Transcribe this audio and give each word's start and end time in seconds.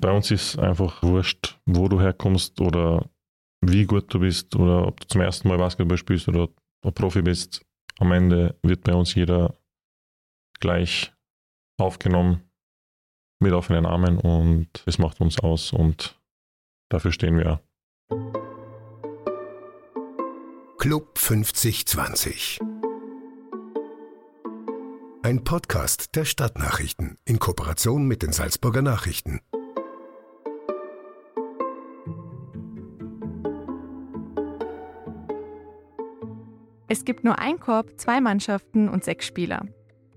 Bei 0.00 0.12
uns 0.12 0.30
ist 0.30 0.58
einfach 0.58 1.02
wurscht, 1.02 1.58
wo 1.66 1.88
du 1.88 2.00
herkommst 2.00 2.60
oder 2.60 3.10
wie 3.60 3.84
gut 3.84 4.12
du 4.14 4.20
bist 4.20 4.54
oder 4.54 4.86
ob 4.86 5.00
du 5.00 5.08
zum 5.08 5.20
ersten 5.20 5.48
Mal 5.48 5.58
Basketball 5.58 5.98
spielst 5.98 6.28
oder 6.28 6.48
ein 6.84 6.94
Profi 6.94 7.22
bist. 7.22 7.66
Am 7.98 8.12
Ende 8.12 8.56
wird 8.62 8.84
bei 8.84 8.94
uns 8.94 9.14
jeder 9.16 9.56
gleich 10.60 11.12
aufgenommen 11.80 12.42
mit 13.40 13.52
offenen 13.52 13.86
Armen 13.86 14.18
und 14.18 14.68
es 14.86 14.98
macht 14.98 15.20
uns 15.20 15.40
aus 15.40 15.72
und 15.72 16.20
dafür 16.90 17.10
stehen 17.10 17.36
wir. 17.36 17.60
Club 20.78 21.18
5020 21.18 22.60
Ein 25.24 25.42
Podcast 25.42 26.14
der 26.14 26.24
Stadtnachrichten 26.24 27.18
in 27.24 27.40
Kooperation 27.40 28.06
mit 28.06 28.22
den 28.22 28.32
Salzburger 28.32 28.82
Nachrichten. 28.82 29.40
Es 36.90 37.04
gibt 37.04 37.22
nur 37.22 37.38
ein 37.38 37.60
Korb, 37.60 38.00
zwei 38.00 38.18
Mannschaften 38.20 38.88
und 38.88 39.04
sechs 39.04 39.26
Spieler. 39.26 39.66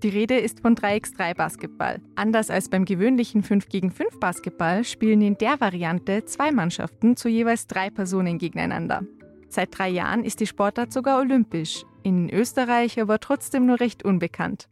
Die 0.02 0.08
Rede 0.08 0.38
ist 0.38 0.60
von 0.60 0.74
3x3 0.74 1.34
Basketball. 1.34 2.00
Anders 2.16 2.50
als 2.50 2.70
beim 2.70 2.86
gewöhnlichen 2.86 3.42
5 3.42 3.68
gegen 3.68 3.90
5 3.90 4.18
Basketball 4.18 4.82
spielen 4.82 5.20
in 5.20 5.36
der 5.36 5.60
Variante 5.60 6.24
zwei 6.24 6.50
Mannschaften 6.50 7.14
zu 7.16 7.28
jeweils 7.28 7.66
drei 7.66 7.90
Personen 7.90 8.38
gegeneinander. 8.38 9.02
Seit 9.48 9.76
drei 9.78 9.90
Jahren 9.90 10.24
ist 10.24 10.40
die 10.40 10.46
Sportart 10.46 10.94
sogar 10.94 11.20
olympisch, 11.20 11.84
in 12.02 12.30
Österreich 12.30 12.98
aber 12.98 13.20
trotzdem 13.20 13.66
nur 13.66 13.78
recht 13.78 14.02
unbekannt. 14.02 14.70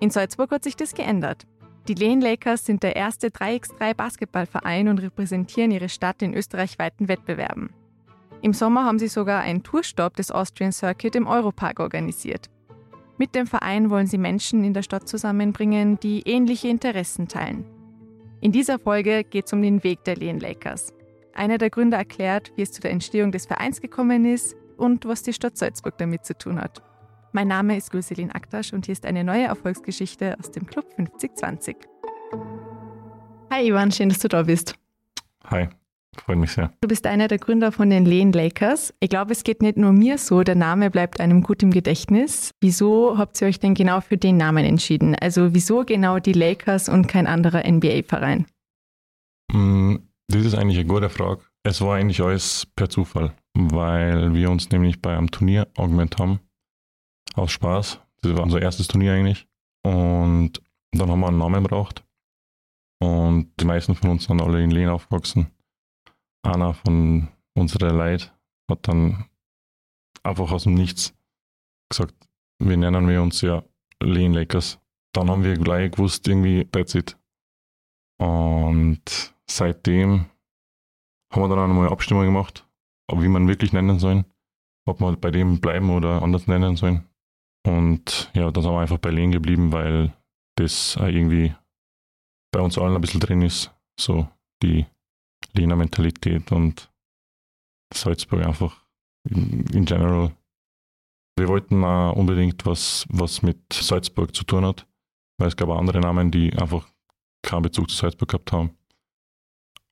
In 0.00 0.08
Salzburg 0.08 0.50
hat 0.50 0.64
sich 0.64 0.76
das 0.76 0.94
geändert. 0.94 1.46
Die 1.88 1.94
Lane 1.94 2.22
Lakers 2.22 2.64
sind 2.64 2.82
der 2.82 2.96
erste 2.96 3.28
3x3 3.28 3.94
Basketballverein 3.94 4.88
und 4.88 4.98
repräsentieren 4.98 5.72
ihre 5.72 5.90
Stadt 5.90 6.22
in 6.22 6.32
österreichweiten 6.32 7.06
Wettbewerben. 7.06 7.70
Im 8.40 8.52
Sommer 8.52 8.84
haben 8.84 8.98
sie 8.98 9.08
sogar 9.08 9.40
einen 9.40 9.62
Tourstopp 9.62 10.16
des 10.16 10.30
Austrian 10.30 10.72
Circuit 10.72 11.16
im 11.16 11.26
Europark 11.26 11.80
organisiert. 11.80 12.48
Mit 13.16 13.34
dem 13.34 13.48
Verein 13.48 13.90
wollen 13.90 14.06
sie 14.06 14.18
Menschen 14.18 14.62
in 14.62 14.74
der 14.74 14.82
Stadt 14.82 15.08
zusammenbringen, 15.08 15.98
die 15.98 16.22
ähnliche 16.22 16.68
Interessen 16.68 17.26
teilen. 17.26 17.64
In 18.40 18.52
dieser 18.52 18.78
Folge 18.78 19.24
geht 19.24 19.46
es 19.46 19.52
um 19.52 19.60
den 19.60 19.82
Weg 19.82 20.04
der 20.04 20.14
Lehen 20.14 20.38
Lakers. 20.38 20.94
Einer 21.34 21.58
der 21.58 21.70
Gründer 21.70 21.98
erklärt, 21.98 22.52
wie 22.54 22.62
es 22.62 22.70
zu 22.70 22.80
der 22.80 22.92
Entstehung 22.92 23.32
des 23.32 23.46
Vereins 23.46 23.80
gekommen 23.80 24.24
ist 24.24 24.56
und 24.76 25.04
was 25.04 25.24
die 25.24 25.32
Stadt 25.32 25.56
Salzburg 25.56 25.98
damit 25.98 26.24
zu 26.24 26.38
tun 26.38 26.60
hat. 26.60 26.80
Mein 27.32 27.48
Name 27.48 27.76
ist 27.76 27.90
Gülselin 27.90 28.30
Aktasch 28.30 28.72
und 28.72 28.86
hier 28.86 28.92
ist 28.92 29.04
eine 29.04 29.24
neue 29.24 29.44
Erfolgsgeschichte 29.44 30.36
aus 30.38 30.52
dem 30.52 30.66
Club 30.66 30.86
5020. 30.94 31.76
Hi 33.50 33.68
Ivan, 33.68 33.90
schön, 33.90 34.08
dass 34.08 34.20
du 34.20 34.28
da 34.28 34.44
bist. 34.44 34.76
Hi. 35.44 35.68
Freut 36.20 36.38
mich 36.38 36.52
sehr. 36.52 36.72
Du 36.80 36.88
bist 36.88 37.06
einer 37.06 37.28
der 37.28 37.38
Gründer 37.38 37.72
von 37.72 37.90
den 37.90 38.04
Lane 38.04 38.32
Lakers. 38.32 38.92
Ich 39.00 39.08
glaube, 39.08 39.32
es 39.32 39.44
geht 39.44 39.62
nicht 39.62 39.76
nur 39.76 39.92
mir 39.92 40.18
so, 40.18 40.42
der 40.42 40.54
Name 40.54 40.90
bleibt 40.90 41.20
einem 41.20 41.42
gut 41.42 41.62
im 41.62 41.70
Gedächtnis. 41.70 42.52
Wieso 42.60 43.16
habt 43.16 43.40
ihr 43.40 43.48
euch 43.48 43.60
denn 43.60 43.74
genau 43.74 44.00
für 44.00 44.16
den 44.16 44.36
Namen 44.36 44.64
entschieden? 44.64 45.14
Also 45.14 45.54
wieso 45.54 45.84
genau 45.84 46.18
die 46.18 46.32
Lakers 46.32 46.88
und 46.88 47.06
kein 47.06 47.26
anderer 47.26 47.64
NBA-Verein? 47.66 48.46
Mm, 49.52 49.96
das 50.28 50.44
ist 50.44 50.54
eigentlich 50.54 50.78
eine 50.78 50.88
gute 50.88 51.08
Frage. 51.08 51.42
Es 51.62 51.80
war 51.80 51.96
eigentlich 51.96 52.20
alles 52.20 52.66
per 52.76 52.88
Zufall, 52.88 53.32
weil 53.54 54.34
wir 54.34 54.50
uns 54.50 54.70
nämlich 54.70 55.00
bei 55.00 55.16
einem 55.16 55.30
Turnier 55.30 55.68
angemeldet 55.76 56.18
haben. 56.18 56.40
Aus 57.34 57.52
Spaß. 57.52 58.00
Das 58.22 58.34
war 58.34 58.42
unser 58.42 58.60
erstes 58.60 58.88
Turnier 58.88 59.12
eigentlich. 59.12 59.46
Und 59.84 60.60
dann 60.92 61.10
haben 61.10 61.20
wir 61.20 61.28
einen 61.28 61.38
Namen 61.38 61.62
gebraucht. 61.62 62.04
Und 63.00 63.52
die 63.60 63.64
meisten 63.64 63.94
von 63.94 64.10
uns 64.10 64.24
sind 64.24 64.42
alle 64.42 64.62
in 64.62 64.72
Lehn 64.72 64.88
aufgewachsen 64.88 65.46
einer 66.48 66.74
von 66.74 67.28
unseren 67.54 67.96
Leuten 67.96 68.30
hat 68.70 68.88
dann 68.88 69.26
einfach 70.22 70.50
aus 70.52 70.64
dem 70.64 70.74
Nichts 70.74 71.14
gesagt, 71.90 72.14
wir 72.62 72.76
nennen 72.76 73.08
wir 73.08 73.22
uns 73.22 73.40
ja 73.40 73.62
Lean 74.02 74.32
Lakers. 74.32 74.78
Dann 75.14 75.30
haben 75.30 75.44
wir 75.44 75.54
gleich 75.54 75.92
gewusst, 75.92 76.26
irgendwie, 76.28 76.64
that's 76.66 76.94
it. 76.94 77.16
Und 78.20 79.34
seitdem 79.48 80.26
haben 81.32 81.42
wir 81.42 81.48
dann 81.48 81.58
auch 81.58 81.66
nochmal 81.66 81.86
eine 81.86 81.92
Abstimmung 81.92 82.24
gemacht, 82.24 82.66
ob 83.10 83.22
wie 83.22 83.28
man 83.28 83.48
wirklich 83.48 83.72
nennen 83.72 83.98
sollen, 83.98 84.24
ob 84.86 85.00
wir 85.00 85.16
bei 85.16 85.30
dem 85.30 85.60
bleiben 85.60 85.90
oder 85.90 86.22
anders 86.22 86.46
nennen 86.46 86.76
sollen. 86.76 87.08
Und 87.66 88.30
ja, 88.34 88.50
dann 88.50 88.62
sind 88.62 88.72
wir 88.72 88.80
einfach 88.80 88.98
bei 88.98 89.10
Lean 89.10 89.32
geblieben, 89.32 89.72
weil 89.72 90.12
das 90.56 90.96
irgendwie 90.96 91.54
bei 92.52 92.60
uns 92.60 92.78
allen 92.78 92.94
ein 92.94 93.00
bisschen 93.00 93.20
drin 93.20 93.42
ist. 93.42 93.72
So 94.00 94.28
die 94.62 94.86
Lena 95.52 95.76
Mentalität 95.76 96.52
und 96.52 96.90
Salzburg 97.92 98.44
einfach 98.44 98.84
in, 99.28 99.66
in 99.72 99.84
general. 99.84 100.32
Wir 101.36 101.48
wollten 101.48 101.84
auch 101.84 102.14
unbedingt 102.14 102.66
was, 102.66 103.06
was 103.08 103.42
mit 103.42 103.72
Salzburg 103.72 104.34
zu 104.34 104.44
tun 104.44 104.64
hat, 104.64 104.86
weil 105.38 105.48
es 105.48 105.56
gab 105.56 105.68
auch 105.68 105.78
andere 105.78 106.00
Namen, 106.00 106.30
die 106.30 106.52
einfach 106.52 106.88
keinen 107.42 107.62
Bezug 107.62 107.90
zu 107.90 107.96
Salzburg 107.96 108.28
gehabt 108.28 108.52
haben. 108.52 108.70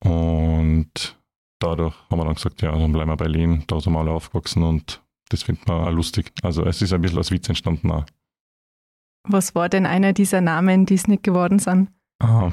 Und 0.00 1.17
dadurch 1.61 1.94
haben 2.11 2.19
wir 2.19 2.25
dann 2.25 2.34
gesagt, 2.34 2.62
ja, 2.62 2.73
dann 2.73 2.93
bleiben 2.93 3.11
wir 3.11 3.17
bei 3.17 3.27
Lehn, 3.27 3.65
da 3.67 3.81
sind 3.81 3.93
wir 3.93 4.00
alle 4.00 4.11
aufgewachsen 4.11 4.62
und 4.62 5.03
das 5.28 5.43
finden 5.43 5.67
wir 5.67 5.87
auch 5.87 5.91
lustig. 5.91 6.33
Also 6.43 6.65
es 6.65 6.83
ist 6.83 6.93
ein 6.93 7.00
bisschen 7.00 7.19
als 7.19 7.31
Witz 7.31 7.49
entstanden 7.49 7.91
auch. 7.91 8.05
Was 9.28 9.55
war 9.55 9.69
denn 9.69 9.87
einer 9.87 10.12
dieser 10.12 10.41
Namen, 10.41 10.87
die 10.87 10.94
es 10.94 11.09
nicht 11.09 11.23
geworden 11.23 11.59
sind? 11.59 11.91
Ah, 12.21 12.50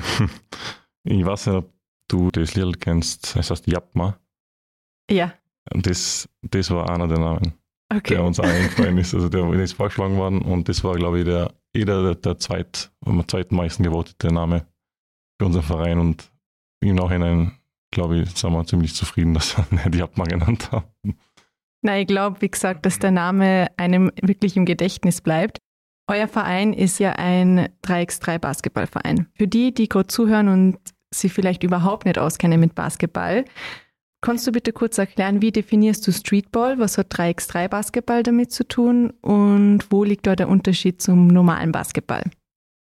ich 1.03 1.25
weiß 1.25 1.47
nicht, 1.47 1.56
ob 1.56 1.72
du 2.08 2.31
das 2.31 2.56
Lied 2.56 2.80
kennst, 2.80 3.36
es 3.36 3.50
heißt 3.50 3.68
Japma. 3.68 4.18
Ja. 5.09 5.34
Und 5.74 5.86
das, 5.86 6.30
das 6.41 6.69
war 6.72 6.90
einer 6.90 7.08
der 7.08 7.19
Namen, 7.19 7.53
okay. 7.90 8.16
der 8.16 8.24
uns 8.24 8.40
eingefallen 8.40 8.97
ist. 8.97 9.14
Also 9.14 9.30
der 9.30 9.52
ist 9.53 9.74
vorgeschlagen 9.74 10.18
worden 10.18 10.41
und 10.41 10.69
das 10.69 10.84
war, 10.84 10.96
glaube 10.96 11.19
ich, 11.19 11.25
der, 11.25 11.53
jeder 11.74 12.03
der, 12.03 12.16
der 12.16 12.38
zweit, 12.38 12.91
am 13.06 13.25
zweitmeisten 13.28 13.84
gewotete 13.84 14.34
Name 14.34 14.66
für 15.40 15.46
unseren 15.46 15.64
Verein 15.64 16.00
und 16.00 16.31
im 16.81 16.96
Nachhinein, 16.96 17.53
glaube 17.91 18.20
ich, 18.20 18.30
sind 18.31 18.52
wir 18.52 18.66
ziemlich 18.66 18.94
zufrieden, 18.94 19.34
dass 19.34 19.58
wir 19.58 19.66
die 19.90 20.00
Japma 20.00 20.25
genannt 20.25 20.72
haben. 20.72 21.18
Na, 21.81 22.00
ich 22.00 22.08
glaube, 22.08 22.41
wie 22.41 22.50
gesagt, 22.50 22.85
dass 22.85 23.00
der 23.00 23.11
Name 23.11 23.67
einem 23.78 24.11
wirklich 24.22 24.55
im 24.55 24.66
Gedächtnis 24.66 25.22
bleibt. 25.22 25.59
Euer 26.08 26.28
Verein 26.28 26.73
ist 26.73 27.00
ja 27.00 27.14
ein 27.14 27.70
3x3 27.85 28.40
Basketballverein. 28.40 29.28
Für 29.35 29.47
die, 29.47 29.73
die 29.73 29.88
gerade 29.88 30.08
zuhören 30.08 30.50
und 30.50 30.78
sich 31.20 31.34
vielleicht 31.34 31.64
überhaupt 31.64 32.06
nicht 32.06 32.18
auskennen 32.18 32.60
mit 32.60 32.76
Basketball. 32.76 33.46
Kannst 34.22 34.48
du 34.48 34.54
bitte 34.54 34.72
kurz 34.72 34.98
erklären, 34.98 35.42
wie 35.42 35.52
definierst 35.52 36.08
du 36.08 36.12
Streetball? 36.14 36.80
Was 36.80 36.98
hat 36.98 37.14
3x3 37.14 37.68
Basketball 37.68 38.24
damit 38.24 38.54
zu 38.54 38.66
tun 38.66 39.12
und 39.22 39.80
wo 39.90 40.06
liegt 40.06 40.26
da 40.28 40.36
der 40.36 40.48
Unterschied 40.48 41.02
zum 41.02 41.28
normalen 41.28 41.74
Basketball? 41.74 42.24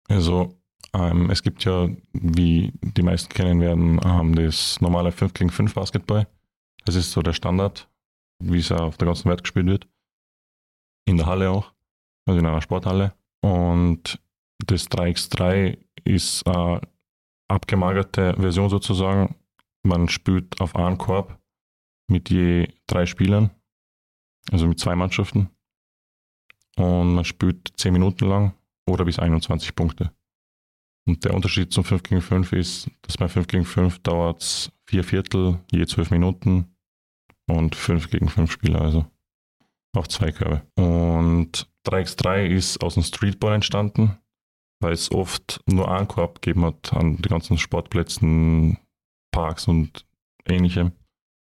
Also 0.08 0.56
ähm, 0.94 1.30
es 1.30 1.42
gibt 1.42 1.64
ja, 1.64 1.88
wie 2.12 2.72
die 2.80 3.02
meisten 3.02 3.34
kennen 3.34 3.60
werden, 3.60 4.00
ähm, 4.02 4.34
das 4.34 4.80
normale 4.80 5.12
5 5.12 5.34
gegen 5.34 5.50
5 5.50 5.74
Basketball. 5.74 6.26
Das 6.86 6.94
ist 6.94 7.12
so 7.12 7.20
der 7.20 7.34
Standard, 7.34 7.88
wie 8.42 8.58
es 8.58 8.72
auf 8.72 8.96
der 8.96 9.06
ganzen 9.06 9.28
Welt 9.28 9.42
gespielt 9.42 9.66
wird. 9.66 9.88
In 11.06 11.18
der 11.18 11.26
Halle 11.26 11.50
auch, 11.50 11.72
also 12.26 12.38
in 12.38 12.46
einer 12.46 12.62
Sporthalle. 12.62 13.12
Und 13.42 14.18
das 14.64 14.88
3x3 14.88 15.76
ist 16.04 16.46
äh, 16.46 16.80
abgemagerte 17.48 18.34
Version 18.38 18.70
sozusagen. 18.70 19.36
Man 19.82 20.08
spielt 20.08 20.60
auf 20.60 20.74
einen 20.76 20.98
Korb 20.98 21.38
mit 22.08 22.30
je 22.30 22.68
drei 22.86 23.06
Spielern. 23.06 23.50
also 24.52 24.68
mit 24.68 24.78
zwei 24.78 24.94
Mannschaften. 24.94 25.50
Und 26.76 27.14
man 27.14 27.24
spielt 27.24 27.72
10 27.76 27.92
Minuten 27.92 28.28
lang 28.28 28.54
oder 28.86 29.04
bis 29.04 29.18
21 29.18 29.74
Punkte. 29.74 30.12
Und 31.08 31.24
der 31.24 31.34
Unterschied 31.34 31.72
zum 31.72 31.84
5 31.84 32.02
gegen 32.02 32.20
5 32.20 32.52
ist, 32.52 32.90
dass 33.02 33.16
bei 33.16 33.28
5 33.28 33.46
gegen 33.46 33.64
5 33.64 34.00
dauert 34.00 34.42
es 34.42 34.72
vier 34.86 35.04
Viertel, 35.04 35.60
je 35.70 35.86
12 35.86 36.10
Minuten 36.10 36.76
und 37.48 37.74
5 37.74 38.10
gegen 38.10 38.28
5 38.28 38.50
Spieler, 38.50 38.82
also 38.82 39.06
auch 39.96 40.06
zwei 40.06 40.32
Körbe. 40.32 40.62
Und 40.76 41.68
3x3 41.86 42.46
ist 42.46 42.82
aus 42.82 42.94
dem 42.94 43.02
Streetball 43.02 43.54
entstanden, 43.54 44.18
weil 44.80 44.92
es 44.92 45.10
oft 45.10 45.60
nur 45.66 45.90
einen 45.90 46.08
Korb 46.08 46.42
gegeben 46.42 46.64
hat 46.64 46.92
an 46.92 47.16
den 47.16 47.22
ganzen 47.22 47.58
Sportplätzen, 47.58 48.78
Parks 49.30 49.68
und 49.68 50.06
ähnlichem. 50.46 50.92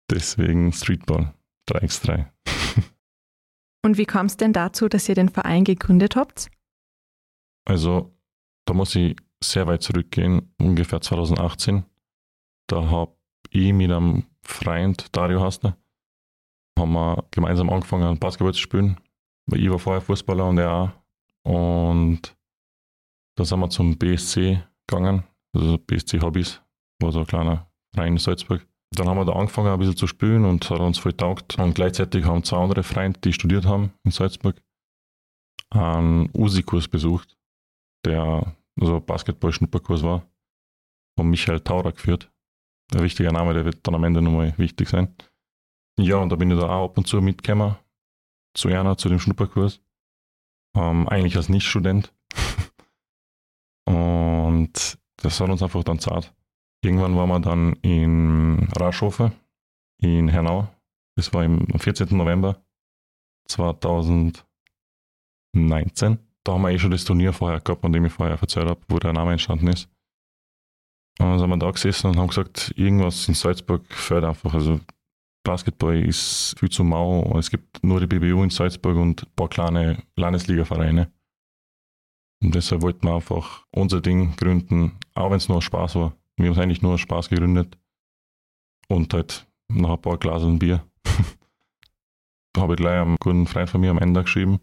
Deswegen 0.09 0.73
Streetball 0.73 1.33
3x3. 1.69 2.25
Und 3.83 3.97
wie 3.97 4.05
kam 4.05 4.27
es 4.27 4.37
denn 4.37 4.53
dazu, 4.53 4.87
dass 4.87 5.09
ihr 5.09 5.15
den 5.15 5.29
Verein 5.29 5.63
gegründet 5.63 6.15
habt? 6.15 6.51
Also, 7.65 8.13
da 8.65 8.73
muss 8.73 8.95
ich 8.95 9.15
sehr 9.43 9.67
weit 9.67 9.81
zurückgehen, 9.81 10.53
ungefähr 10.59 11.01
2018. 11.01 11.85
Da 12.67 12.89
habe 12.89 13.15
ich 13.49 13.73
mit 13.73 13.91
einem 13.91 14.25
Freund, 14.43 15.07
Dario 15.15 15.41
Hasner, 15.41 15.77
haben 16.77 16.93
wir 16.93 17.23
gemeinsam 17.31 17.69
angefangen, 17.69 18.19
Basketball 18.19 18.53
zu 18.53 18.59
spielen. 18.59 18.99
Weil 19.47 19.61
ich 19.61 19.69
war 19.69 19.79
vorher 19.79 20.01
Fußballer 20.01 20.47
und 20.47 20.57
er 20.57 20.71
auch. 20.71 20.89
Und 21.43 22.35
da 23.37 23.45
sind 23.45 23.59
wir 23.59 23.69
zum 23.69 23.97
BSC 23.97 24.61
gegangen, 24.87 25.23
also 25.55 25.77
BSC 25.77 26.21
Hobbys, 26.21 26.61
war 27.01 27.11
so 27.11 27.19
ein 27.19 27.27
kleiner 27.27 27.71
Verein 27.93 28.13
in 28.13 28.19
Salzburg. 28.19 28.65
Dann 28.93 29.07
haben 29.07 29.17
wir 29.17 29.25
da 29.25 29.33
angefangen, 29.33 29.69
ein 29.69 29.79
bisschen 29.79 29.95
zu 29.95 30.07
spielen 30.07 30.43
und 30.43 30.69
hat 30.69 30.79
uns 30.79 30.97
voll 30.97 31.13
taugt. 31.13 31.57
Und 31.57 31.75
gleichzeitig 31.75 32.25
haben 32.25 32.43
zwei 32.43 32.57
andere 32.57 32.83
Freunde, 32.83 33.19
die 33.21 33.31
studiert 33.31 33.65
haben 33.65 33.93
in 34.03 34.11
Salzburg, 34.11 34.61
einen 35.69 36.29
USI-Kurs 36.33 36.89
besucht, 36.89 37.37
der 38.05 38.53
also 38.79 38.99
Basketball-Schnupperkurs 38.99 40.03
war, 40.03 40.23
von 41.17 41.29
Michael 41.29 41.61
Taurer 41.61 41.93
geführt. 41.93 42.31
Ein 42.93 43.03
wichtiger 43.03 43.31
Name, 43.31 43.53
der 43.53 43.63
wird 43.63 43.87
dann 43.87 43.95
am 43.95 44.03
Ende 44.03 44.21
nochmal 44.21 44.53
wichtig 44.57 44.89
sein. 44.89 45.15
Ja, 45.97 46.17
und 46.17 46.29
da 46.29 46.35
bin 46.35 46.51
ich 46.51 46.59
da 46.59 46.67
auch 46.67 46.85
ab 46.85 46.97
und 46.97 47.07
zu 47.07 47.21
mitgekommen, 47.21 47.77
zu 48.53 48.67
Erna, 48.69 48.97
zu 48.97 49.07
dem 49.07 49.19
Schnupperkurs. 49.19 49.81
Ähm, 50.75 51.07
eigentlich 51.07 51.37
als 51.37 51.49
Nicht-Student. 51.49 52.13
und 53.85 54.97
das 55.17 55.39
hat 55.39 55.49
uns 55.49 55.63
einfach 55.63 55.83
dann 55.83 55.99
zart. 55.99 56.33
Irgendwann 56.83 57.15
waren 57.15 57.29
wir 57.29 57.39
dann 57.39 57.73
in 57.81 58.67
Raschhofe 58.75 59.31
in 59.99 60.27
Hernau. 60.27 60.67
Das 61.15 61.33
war 61.33 61.43
am 61.43 61.67
14. 61.67 62.15
November 62.17 62.63
2019. 63.47 66.19
Da 66.43 66.53
haben 66.53 66.63
wir 66.63 66.71
eh 66.71 66.79
schon 66.79 66.91
das 66.91 67.05
Turnier 67.05 67.33
vorher 67.33 67.59
gehabt, 67.59 67.81
von 67.81 67.91
dem 67.91 68.05
ich 68.05 68.13
vorher 68.13 68.39
erzählt 68.39 68.67
habe, 68.67 68.81
wo 68.87 68.97
der 68.97 69.13
Name 69.13 69.33
entstanden 69.33 69.67
ist. 69.67 69.87
Und 71.19 71.27
dann 71.27 71.39
sind 71.39 71.49
wir 71.49 71.57
da 71.57 71.69
gesessen 71.69 72.07
und 72.07 72.17
haben 72.17 72.29
gesagt, 72.29 72.73
irgendwas 72.75 73.27
in 73.27 73.35
Salzburg 73.35 73.85
fällt 73.93 74.23
einfach. 74.23 74.55
Also 74.55 74.79
Basketball 75.43 76.03
ist 76.03 76.55
viel 76.59 76.69
zu 76.69 76.83
mau. 76.83 77.37
Es 77.37 77.51
gibt 77.51 77.83
nur 77.83 77.99
die 77.99 78.07
BBU 78.07 78.43
in 78.43 78.49
Salzburg 78.49 78.97
und 78.97 79.23
ein 79.23 79.35
paar 79.35 79.49
kleine 79.49 80.01
Landesliga-Vereine. 80.15 81.11
Und 82.41 82.55
deshalb 82.55 82.81
wollten 82.81 83.07
wir 83.07 83.15
einfach 83.15 83.65
unser 83.71 84.01
Ding 84.01 84.35
gründen, 84.35 84.97
auch 85.13 85.29
wenn 85.29 85.37
es 85.37 85.49
nur 85.49 85.61
Spaß 85.61 85.95
war. 85.95 86.13
Wir 86.37 86.47
haben 86.47 86.53
es 86.53 86.59
eigentlich 86.59 86.81
nur 86.81 86.97
Spaß 86.97 87.29
gegründet. 87.29 87.77
Und 88.87 89.13
halt 89.13 89.47
nach 89.69 89.91
ein 89.91 90.01
paar 90.01 90.17
Glaseln 90.17 90.59
Bier 90.59 90.85
habe 92.57 92.73
ich 92.73 92.77
gleich 92.77 92.99
einem 92.99 93.15
guten 93.19 93.47
Freund 93.47 93.69
von 93.69 93.79
mir 93.79 93.91
am 93.91 93.99
Ende 93.99 94.23
geschrieben, 94.23 94.59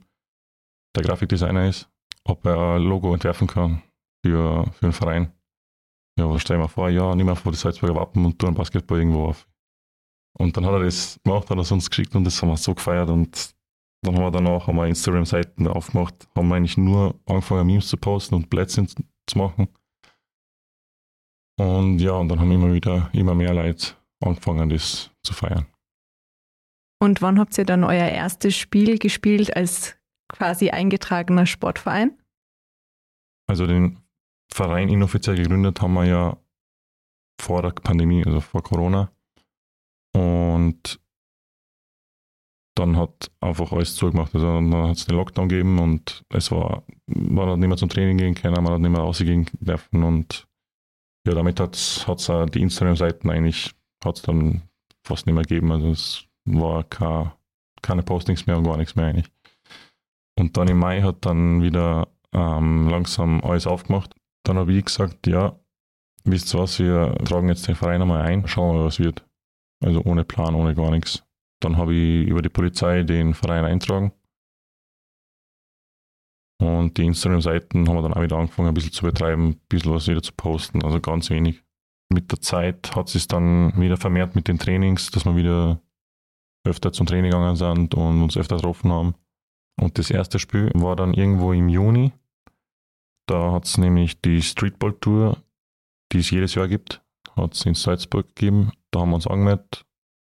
der 0.94 1.04
Grafikdesigner 1.04 1.68
ist, 1.68 1.88
ob 2.24 2.44
er 2.44 2.74
ein 2.74 2.82
Logo 2.82 3.14
entwerfen 3.14 3.46
kann 3.46 3.82
für, 4.22 4.70
für 4.72 4.86
einen 4.86 4.92
Verein. 4.92 5.32
Ja, 6.18 6.28
was 6.28 6.42
stell 6.42 6.58
mal 6.58 6.68
vor, 6.68 6.90
ja, 6.90 7.14
nimm 7.14 7.28
einfach 7.28 7.50
die 7.50 7.56
Salzburger 7.56 7.94
Wappen 7.94 8.24
und 8.24 8.38
tu 8.38 8.46
einen 8.46 8.56
Basketball 8.56 8.98
irgendwo 8.98 9.26
auf. 9.26 9.48
Und 10.32 10.56
dann 10.56 10.66
hat 10.66 10.72
er 10.72 10.80
das 10.80 11.18
gemacht, 11.24 11.48
hat 11.48 11.56
er 11.56 11.62
es 11.62 11.72
uns 11.72 11.88
geschickt 11.88 12.14
und 12.14 12.24
das 12.24 12.42
haben 12.42 12.48
wir 12.48 12.56
so 12.56 12.74
gefeiert 12.74 13.08
und 13.08 13.54
dann 14.02 14.14
haben 14.14 14.22
wir 14.22 14.30
danach 14.30 14.68
wir 14.68 14.86
Instagram-Seiten 14.86 15.66
aufgemacht, 15.66 16.28
haben 16.36 16.48
wir 16.48 16.56
eigentlich 16.56 16.76
nur 16.76 17.18
angefangen, 17.26 17.66
Memes 17.66 17.88
zu 17.88 17.96
posten 17.96 18.34
und 18.34 18.50
Plätzchen 18.50 18.88
zu 18.88 19.38
machen. 19.38 19.68
Und 21.58 21.98
ja, 21.98 22.12
und 22.12 22.28
dann 22.28 22.40
haben 22.40 22.52
immer 22.52 22.72
wieder 22.72 23.10
immer 23.12 23.34
mehr 23.34 23.52
Leute 23.52 23.94
angefangen, 24.20 24.68
das 24.68 25.10
zu 25.22 25.32
feiern. 25.32 25.66
Und 27.00 27.22
wann 27.22 27.38
habt 27.38 27.56
ihr 27.58 27.64
dann 27.64 27.84
euer 27.84 28.08
erstes 28.08 28.56
Spiel 28.56 28.98
gespielt 28.98 29.56
als 29.56 29.96
quasi 30.28 30.70
eingetragener 30.70 31.46
Sportverein? 31.46 32.16
Also 33.48 33.66
den 33.66 34.00
Verein 34.52 34.88
inoffiziell 34.88 35.36
gegründet 35.36 35.80
haben 35.80 35.94
wir 35.94 36.04
ja 36.04 36.36
vor 37.40 37.62
der 37.62 37.70
Pandemie, 37.70 38.24
also 38.24 38.40
vor 38.40 38.62
Corona. 38.62 39.10
Und 40.12 41.00
dann 42.78 42.96
hat 42.96 43.30
einfach 43.40 43.72
alles 43.72 43.94
zugemacht. 43.94 44.34
Also 44.34 44.46
dann 44.46 44.74
hat 44.74 44.96
es 44.96 45.06
den 45.06 45.16
Lockdown 45.16 45.48
gegeben 45.48 45.78
und 45.78 46.24
es 46.30 46.50
war, 46.50 46.82
man 47.06 47.50
hat 47.50 47.58
nicht 47.58 47.68
mehr 47.68 47.76
zum 47.76 47.88
Training 47.88 48.18
gehen 48.18 48.34
können, 48.34 48.62
man 48.62 48.74
hat 48.74 48.80
nicht 48.80 48.90
mehr 48.90 49.00
rausgehen 49.00 49.46
dürfen 49.60 50.02
und 50.02 50.46
ja, 51.26 51.34
damit 51.34 51.60
hat 51.60 51.74
es 51.74 52.06
die 52.52 52.62
Instagram-Seiten 52.62 53.28
eigentlich 53.28 53.74
hat's 54.04 54.22
dann 54.22 54.62
fast 55.04 55.26
nicht 55.26 55.34
mehr 55.34 55.44
gegeben. 55.44 55.72
Also 55.72 55.90
es 55.90 56.24
war 56.44 56.84
kein, 56.84 57.32
keine 57.82 58.02
Postings 58.02 58.46
mehr 58.46 58.58
und 58.58 58.64
gar 58.64 58.76
nichts 58.76 58.96
mehr 58.96 59.06
eigentlich. 59.06 59.30
Und 60.38 60.56
dann 60.56 60.68
im 60.68 60.78
Mai 60.78 61.02
hat 61.02 61.26
dann 61.26 61.62
wieder 61.62 62.08
ähm, 62.32 62.88
langsam 62.88 63.42
alles 63.42 63.66
aufgemacht. 63.66 64.14
Dann 64.44 64.56
habe 64.56 64.72
ich 64.72 64.84
gesagt, 64.84 65.26
ja, 65.26 65.58
wisst 66.24 66.54
ihr 66.54 66.60
was, 66.60 66.78
wir 66.78 67.14
tragen 67.24 67.48
jetzt 67.48 67.66
den 67.66 67.74
Verein 67.74 68.02
einmal 68.02 68.22
ein, 68.22 68.46
schauen 68.46 68.76
wir, 68.76 68.84
was 68.84 69.00
wird. 69.00 69.24
Also 69.84 70.02
ohne 70.04 70.24
Plan, 70.24 70.54
ohne 70.54 70.74
gar 70.74 70.90
nichts. 70.90 71.24
Dann 71.60 71.76
habe 71.76 71.94
ich 71.94 72.28
über 72.28 72.42
die 72.42 72.48
Polizei 72.48 73.02
den 73.02 73.34
Verein 73.34 73.64
eintragen. 73.64 74.12
Und 76.60 76.96
die 76.98 77.04
Instagram-Seiten 77.04 77.88
haben 77.88 77.96
wir 77.96 78.02
dann 78.02 78.14
auch 78.14 78.22
wieder 78.22 78.36
angefangen, 78.36 78.68
ein 78.68 78.74
bisschen 78.74 78.92
zu 78.92 79.04
betreiben, 79.04 79.50
ein 79.50 79.60
bisschen 79.68 79.92
was 79.92 80.08
wieder 80.08 80.22
zu 80.22 80.32
posten, 80.32 80.82
also 80.82 81.00
ganz 81.00 81.30
wenig. 81.30 81.62
Mit 82.10 82.32
der 82.32 82.40
Zeit 82.40 82.96
hat 82.96 83.14
es 83.14 83.28
dann 83.28 83.78
wieder 83.80 83.96
vermehrt 83.96 84.34
mit 84.34 84.48
den 84.48 84.58
Trainings, 84.58 85.10
dass 85.10 85.24
wir 85.24 85.36
wieder 85.36 85.80
öfter 86.66 86.92
zum 86.92 87.06
Training 87.06 87.30
gegangen 87.30 87.56
sind 87.56 87.94
und 87.94 88.22
uns 88.22 88.36
öfter 88.36 88.56
getroffen 88.56 88.90
haben. 88.90 89.14
Und 89.80 89.98
das 89.98 90.10
erste 90.10 90.38
Spiel 90.38 90.70
war 90.74 90.96
dann 90.96 91.14
irgendwo 91.14 91.52
im 91.52 91.68
Juni. 91.68 92.12
Da 93.26 93.52
hat 93.52 93.66
es 93.66 93.78
nämlich 93.78 94.20
die 94.20 94.42
Streetball 94.42 94.94
Tour, 94.94 95.36
die 96.12 96.18
es 96.18 96.30
jedes 96.30 96.54
Jahr 96.54 96.66
gibt, 96.66 97.02
hat 97.36 97.54
es 97.54 97.64
in 97.66 97.74
Salzburg 97.74 98.26
gegeben. 98.34 98.72
Da 98.90 99.00
haben 99.00 99.10
wir 99.10 99.16
uns 99.16 99.26
angemeldet 99.26 99.84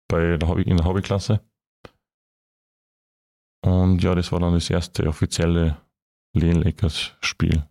bei 0.09 0.35
der 0.35 0.49
Hobby, 0.49 0.63
in 0.63 0.75
der 0.75 0.85
Hobbyklasse. 0.85 1.39
Und 3.61 4.03
ja, 4.03 4.15
das 4.15 4.31
war 4.31 4.39
dann 4.39 4.53
das 4.53 4.69
erste 4.69 5.07
offizielle 5.07 5.77
Lehen 6.33 6.61
Lakers 6.61 7.13
Spiel. 7.21 7.63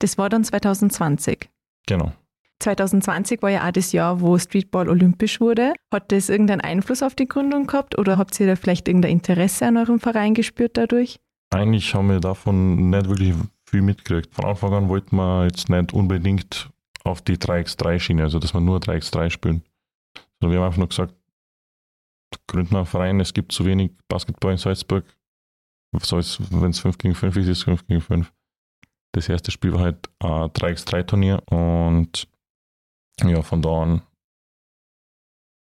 Das 0.00 0.18
war 0.18 0.28
dann 0.28 0.44
2020. 0.44 1.48
Genau. 1.86 2.12
2020 2.60 3.42
war 3.42 3.50
ja 3.50 3.66
auch 3.66 3.72
das 3.72 3.92
Jahr, 3.92 4.20
wo 4.20 4.38
Streetball 4.38 4.88
olympisch 4.88 5.40
wurde. 5.40 5.74
Hat 5.92 6.12
das 6.12 6.28
irgendeinen 6.28 6.60
Einfluss 6.60 7.02
auf 7.02 7.14
die 7.14 7.28
Gründung 7.28 7.66
gehabt 7.66 7.98
oder 7.98 8.16
habt 8.16 8.38
ihr 8.40 8.46
da 8.46 8.56
vielleicht 8.56 8.88
irgendein 8.88 9.12
Interesse 9.12 9.66
an 9.66 9.76
eurem 9.76 10.00
Verein 10.00 10.34
gespürt 10.34 10.76
dadurch? 10.76 11.20
Eigentlich 11.50 11.94
haben 11.94 12.08
wir 12.08 12.20
davon 12.20 12.90
nicht 12.90 13.08
wirklich 13.08 13.34
viel 13.68 13.82
mitgekriegt. 13.82 14.34
Von 14.34 14.46
Anfang 14.46 14.72
an 14.72 14.88
wollten 14.88 15.16
wir 15.16 15.44
jetzt 15.44 15.68
nicht 15.68 15.92
unbedingt 15.92 16.70
auf 17.04 17.20
die 17.20 17.36
3x3-Schiene, 17.36 18.22
also 18.22 18.38
dass 18.38 18.54
wir 18.54 18.60
nur 18.60 18.78
3x3 18.78 19.30
spielen. 19.30 19.62
Sondern 20.40 20.52
wir 20.52 20.60
haben 20.60 20.66
einfach 20.66 20.78
nur 20.78 20.88
gesagt, 20.88 21.14
gründen 22.46 22.72
wir 22.72 22.78
einen 22.78 22.86
Verein, 22.86 23.20
es 23.20 23.34
gibt 23.34 23.52
zu 23.52 23.64
wenig 23.64 23.92
Basketball 24.08 24.52
in 24.52 24.58
Salzburg. 24.58 25.04
wenn 25.92 26.70
es 26.70 26.80
5 26.80 26.98
gegen 26.98 27.14
5 27.14 27.36
ist, 27.36 27.48
ist 27.48 27.58
es 27.58 27.64
5 27.64 27.86
gegen 27.86 28.00
5. 28.00 28.32
Das 29.12 29.28
erste 29.28 29.50
Spiel 29.50 29.72
war 29.72 29.80
halt 29.80 30.08
ein 30.18 30.50
3x3-Turnier 30.50 31.42
und 31.50 32.28
ja, 33.22 33.42
von 33.42 33.62
da 33.62 33.82
an 33.82 34.02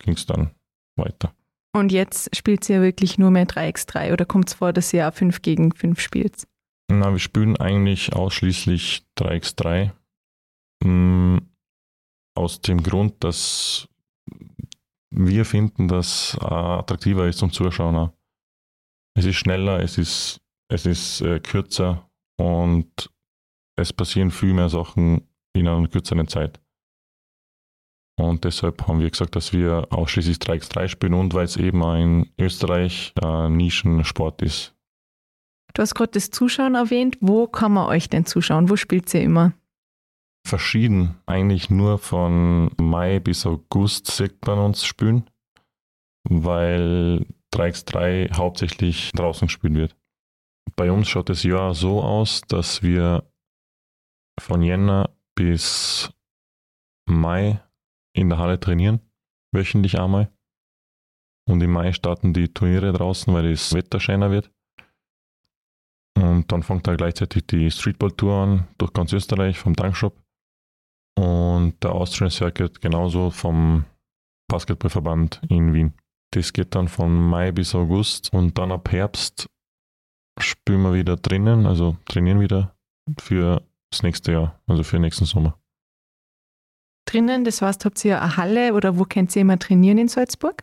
ging 0.01 0.15
es 0.15 0.27
dann 0.27 0.51
weiter. 0.97 1.35
Und 1.75 1.93
jetzt 1.93 2.35
spielt 2.37 2.69
ihr 2.69 2.77
ja 2.77 2.83
wirklich 2.83 3.19
nur 3.19 3.31
mehr 3.31 3.47
3x3 3.47 4.13
oder 4.13 4.25
kommt 4.25 4.49
es 4.49 4.55
vor, 4.55 4.73
dass 4.73 4.93
ihr 4.93 5.09
auch 5.09 5.15
5 5.15 5.43
gegen 5.43 5.73
5 5.73 6.01
spielt? 6.01 6.47
Na, 6.91 7.13
wir 7.13 7.19
spielen 7.19 7.57
eigentlich 7.57 8.15
ausschließlich 8.15 9.05
3x3. 9.19 9.93
Mm, 10.85 11.39
aus 12.35 12.61
dem 12.61 12.83
Grund, 12.83 13.23
dass 13.25 13.89
wir 15.11 15.45
finden, 15.45 15.89
dass 15.89 16.35
es 16.35 16.39
attraktiver 16.41 17.27
ist 17.27 17.39
zum 17.39 17.53
Zuschauen. 17.53 18.11
Es 19.17 19.25
ist 19.25 19.37
schneller, 19.37 19.81
es 19.81 19.99
ist, 19.99 20.41
es 20.71 20.87
ist 20.87 21.21
äh, 21.23 21.41
kürzer 21.41 22.09
und 22.37 23.11
es 23.77 23.93
passieren 23.93 24.31
viel 24.31 24.55
mehr 24.55 24.69
Sachen 24.69 25.29
in 25.55 25.67
einer 25.67 25.89
kürzeren 25.89 26.29
Zeit. 26.29 26.61
Und 28.19 28.45
deshalb 28.45 28.87
haben 28.89 29.01
wir 29.01 29.11
gesagt, 29.11 29.37
dass 29.37 29.53
wir 29.53 29.87
ausschließlich 29.91 30.39
3x3 30.39 30.89
spielen 30.89 31.15
und 31.15 31.35
weil 31.35 31.45
es 31.45 31.57
eben 31.57 31.83
auch 31.83 31.95
in 31.95 32.31
Österreich 32.39 33.13
ein 33.23 33.57
Nischensport 33.57 34.43
ist. 34.43 34.75
Du 35.75 35.83
hast 35.83 35.95
gerade 35.95 36.11
das 36.13 36.31
Zuschauen 36.31 36.75
erwähnt. 36.75 37.19
Wo 37.21 37.47
kann 37.47 37.73
man 37.73 37.87
euch 37.89 38.09
denn 38.09 38.27
zuschauen? 38.27 38.69
Wo 38.69 38.77
spielt 38.77 39.13
ihr 39.15 39.23
immer? 39.23 39.53
Verschieden. 40.49 41.21
Eigentlich 41.27 41.69
nur 41.69 41.99
von 41.99 42.71
Mai 42.81 43.21
bis 43.21 43.45
August 43.45 44.07
sieht 44.07 44.47
man 44.47 44.59
uns 44.59 44.87
spielen, 44.87 45.29
weil 46.25 47.27
3x3 47.55 48.35
hauptsächlich 48.35 49.13
draußen 49.13 49.49
gespielt 49.49 49.75
wird. 49.75 49.97
Bei 50.75 50.91
uns 50.91 51.09
schaut 51.09 51.29
das 51.29 51.43
Jahr 51.43 51.75
so 51.75 52.03
aus, 52.03 52.41
dass 52.49 52.83
wir 52.83 53.31
von 54.41 54.63
Jänner 54.63 55.11
bis 55.35 56.11
Mai 57.07 57.61
in 58.15 58.31
der 58.31 58.39
Halle 58.39 58.59
trainieren, 58.59 59.01
wöchentlich 59.53 60.01
einmal. 60.01 60.33
Und 61.47 61.63
im 61.63 61.73
Mai 61.73 61.93
starten 61.93 62.33
die 62.33 62.49
Turniere 62.49 62.93
draußen, 62.95 63.33
weil 63.35 63.51
das 63.51 63.75
Wetter 63.75 64.01
schöner 64.01 64.31
wird. 64.31 64.51
Und 66.17 66.51
dann 66.51 66.63
fängt 66.63 66.87
da 66.87 66.97
gleichzeitig 66.97 67.47
die 67.47 67.71
Streetball-Tour 67.71 68.35
an, 68.35 68.69
durch 68.79 68.95
ganz 68.95 69.13
Österreich, 69.13 69.59
vom 69.59 69.77
Tankshop. 69.77 70.17
Und 71.19 71.83
der 71.83 71.93
Austrian 71.93 72.31
Circuit 72.31 72.81
genauso 72.81 73.31
vom 73.31 73.85
Basketballverband 74.49 75.41
in 75.49 75.75
Wien. 75.75 75.93
Das 76.33 76.53
geht 76.53 76.77
dann 76.77 76.87
von 76.87 77.13
Mai 77.13 77.51
bis 77.51 77.75
August 77.75 78.33
und 78.33 78.57
dann 78.57 78.71
ab 78.71 78.93
Herbst 78.93 79.49
spielen 80.39 80.83
wir 80.83 80.95
wieder 80.95 81.17
drinnen, 81.17 81.67
also 81.67 81.97
trainieren 82.05 82.39
wieder 82.39 82.77
für 83.19 83.67
das 83.91 84.05
nächste 84.05 84.31
Jahr, 84.31 84.61
also 84.69 84.85
für 84.85 84.97
den 84.97 85.03
nächsten 85.03 85.25
Sommer. 85.25 85.59
Drinnen, 87.05 87.43
das 87.43 87.63
heißt, 87.63 87.85
habt 87.85 88.05
ihr 88.05 88.23
eine 88.23 88.37
Halle 88.37 88.75
oder 88.75 88.97
wo 88.97 89.05
könnt 89.05 89.35
ihr 89.35 89.43
immer 89.43 89.59
trainieren 89.59 89.99
in 89.99 90.07
Salzburg? 90.07 90.63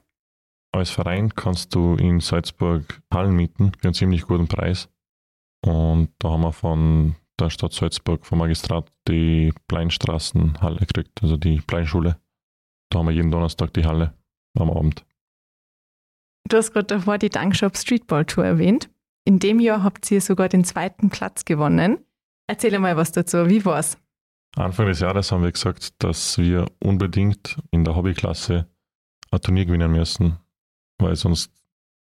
Als 0.72 0.90
Verein 0.90 1.36
kannst 1.36 1.76
du 1.76 1.96
in 1.96 2.22
Salzburg 2.22 3.02
Hallen 3.14 3.36
mieten 3.36 3.74
für 3.78 3.90
einen 3.90 3.94
ziemlich 3.94 4.22
guten 4.22 4.48
Preis. 4.48 4.88
Und 5.66 6.14
da 6.20 6.30
haben 6.30 6.44
wir 6.44 6.54
von 6.54 7.16
der 7.39 7.50
Stadt 7.50 7.74
Salzburg, 7.74 8.25
vom 8.25 8.39
Magistrat, 8.39 8.92
die 9.08 9.54
Pleinstraßenhalle 9.68 10.80
gekriegt, 10.80 11.22
also 11.22 11.38
die 11.38 11.62
Pleinschule. 11.62 12.18
Da 12.89 13.00
haben 13.00 13.08
wir 13.08 13.13
jeden 13.13 13.32
Donnerstag 13.32 13.74
die 13.74 13.86
Halle 13.86 14.13
am 14.58 14.70
Abend. 14.70 15.06
Du 16.48 16.58
hast 16.58 16.72
gerade 16.72 16.88
davor 16.88 17.18
die 17.18 17.30
Dankshop 17.30 17.75
Streetball 17.77 18.25
Tour 18.25 18.46
erwähnt. 18.46 18.89
In 19.25 19.39
dem 19.39 19.60
Jahr 19.60 19.84
habt 19.84 20.10
ihr 20.12 20.22
sogar 20.22 20.50
den 20.50 20.63
zweiten 20.63 21.10
Platz 21.10 21.46
gewonnen. 21.46 21.98
Erzähl 22.48 22.77
mal 22.77 22.96
was 22.96 23.12
dazu. 23.12 23.50
Wie 23.50 23.65
war's? 23.65 23.98
Anfang 24.56 24.86
des 24.86 25.00
Jahres 25.00 25.32
haben 25.32 25.44
wir 25.44 25.51
gesagt, 25.51 26.01
dass 26.04 26.38
wir 26.38 26.68
unbedingt 26.80 27.58
in 27.72 27.84
der 27.84 27.96
Hobbyklasse 27.96 28.68
ein 29.32 29.42
Turnier 29.42 29.65
gewinnen 29.65 29.92
müssen, 29.92 30.38
weil 31.00 31.15
sonst 31.15 31.51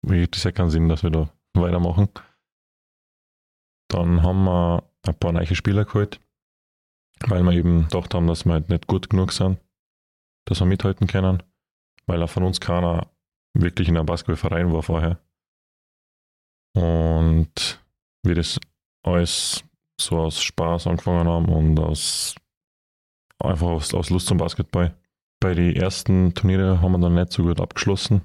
gibt 0.03 0.37
es 0.37 0.45
ja 0.45 0.53
keinen 0.53 0.71
Sinn, 0.71 0.89
dass 0.89 1.03
wir 1.03 1.11
da 1.11 1.31
weitermachen. 1.55 2.09
Dann 3.89 4.23
haben 4.23 4.45
wir 4.45 4.86
ein 5.09 5.19
paar 5.19 5.33
neue 5.33 5.55
Spieler 5.55 5.85
geholt, 5.85 6.21
weil 7.27 7.43
wir 7.43 7.53
eben 7.53 7.83
gedacht 7.83 8.15
haben, 8.15 8.27
dass 8.27 8.45
wir 8.45 8.53
halt 8.53 8.69
nicht 8.69 8.87
gut 8.87 9.11
genug 9.11 9.33
sind, 9.33 9.59
dass 10.47 10.61
wir 10.61 10.67
mithalten 10.67 11.07
können, 11.07 11.43
weil 12.07 12.23
auch 12.23 12.31
von 12.31 12.45
uns 12.45 12.61
keiner 12.61 13.11
wirklich 13.55 13.89
in 13.89 13.97
einem 13.97 14.07
Basketballverein 14.07 14.73
war 14.73 14.83
vorher. 14.83 15.19
Und 16.77 17.81
wir 18.23 18.35
das 18.35 18.61
alles 19.03 19.65
so 20.01 20.19
aus 20.19 20.43
Spaß 20.43 20.87
angefangen 20.87 21.27
haben 21.27 21.49
und 21.49 21.79
aus 21.81 22.35
einfach 23.39 23.69
aus, 23.69 23.95
aus 23.95 24.11
Lust 24.11 24.27
zum 24.27 24.39
Basketball. 24.39 24.95
Bei 25.41 25.55
den 25.55 25.75
ersten 25.75 26.35
Turniere 26.35 26.81
haben 26.81 26.93
wir 26.93 26.99
dann 26.99 27.15
nicht 27.15 27.33
so 27.33 27.45
gut 27.45 27.61
abgeschlossen. 27.61 28.23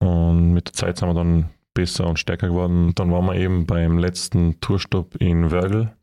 Und 0.00 0.52
mit 0.52 0.68
der 0.68 0.72
Zeit 0.74 0.98
sind 0.98 1.08
wir 1.08 1.14
dann 1.14 1.50
besser 1.74 2.06
und 2.06 2.18
stärker 2.18 2.48
geworden. 2.48 2.94
Dann 2.94 3.10
waren 3.12 3.26
wir 3.26 3.34
eben 3.34 3.66
beim 3.66 3.98
letzten 3.98 4.60
Tourstopp 4.60 5.16
in 5.16 5.50
Wörgl. 5.50 5.94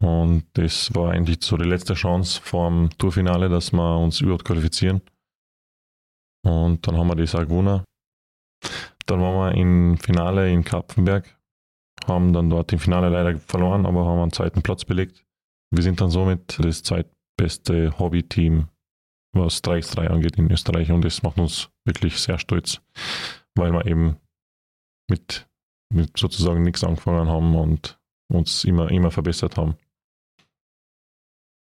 Und 0.00 0.44
das 0.54 0.94
war 0.94 1.12
eigentlich 1.12 1.38
so 1.42 1.56
die 1.56 1.68
letzte 1.68 1.94
Chance 1.94 2.40
vor 2.42 2.68
dem 2.68 2.90
Tourfinale, 2.98 3.48
dass 3.48 3.72
wir 3.72 3.98
uns 3.98 4.20
überhaupt 4.20 4.44
qualifizieren. 4.44 5.02
Und 6.44 6.86
dann 6.86 6.96
haben 6.96 7.08
wir 7.08 7.16
das 7.16 7.34
auch 7.34 7.42
gewonnen. 7.42 7.84
Dann 9.06 9.20
waren 9.20 9.54
wir 9.54 9.60
im 9.60 9.98
Finale 9.98 10.50
in 10.50 10.64
Kapfenberg 10.64 11.34
haben 12.06 12.32
dann 12.32 12.50
dort 12.50 12.72
im 12.72 12.78
Finale 12.78 13.08
leider 13.08 13.38
verloren, 13.38 13.86
aber 13.86 14.04
haben 14.04 14.20
einen 14.20 14.32
zweiten 14.32 14.62
Platz 14.62 14.84
belegt. 14.84 15.24
Wir 15.70 15.82
sind 15.82 16.00
dann 16.00 16.10
somit 16.10 16.58
das 16.62 16.82
zweitbeste 16.82 17.98
Hobby-Team, 17.98 18.68
was 19.32 19.62
3x3 19.62 20.08
angeht 20.08 20.36
in 20.36 20.50
Österreich 20.50 20.92
und 20.92 21.04
das 21.04 21.22
macht 21.22 21.38
uns 21.38 21.70
wirklich 21.84 22.20
sehr 22.20 22.38
stolz, 22.38 22.80
weil 23.54 23.72
wir 23.72 23.86
eben 23.86 24.16
mit, 25.08 25.48
mit 25.92 26.16
sozusagen 26.16 26.62
nichts 26.62 26.84
angefangen 26.84 27.28
haben 27.28 27.54
und 27.56 27.98
uns 28.28 28.64
immer, 28.64 28.90
immer 28.90 29.10
verbessert 29.10 29.56
haben. 29.56 29.76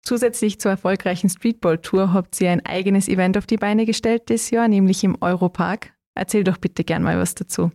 Zusätzlich 0.03 0.59
zur 0.59 0.71
erfolgreichen 0.71 1.29
Streetball-Tour 1.29 2.13
habt 2.13 2.39
ihr 2.39 2.51
ein 2.51 2.63
eigenes 2.63 3.07
Event 3.07 3.37
auf 3.37 3.47
die 3.47 3.57
Beine 3.57 3.85
gestellt 3.87 4.29
dieses 4.29 4.51
Jahr, 4.51 4.67
nämlich 4.67 5.03
im 5.03 5.17
Europark. 5.19 5.93
Erzähl 6.13 6.43
doch 6.43 6.57
bitte 6.57 6.83
gern 6.83 7.01
mal 7.01 7.17
was 7.17 7.33
dazu. 7.33 7.71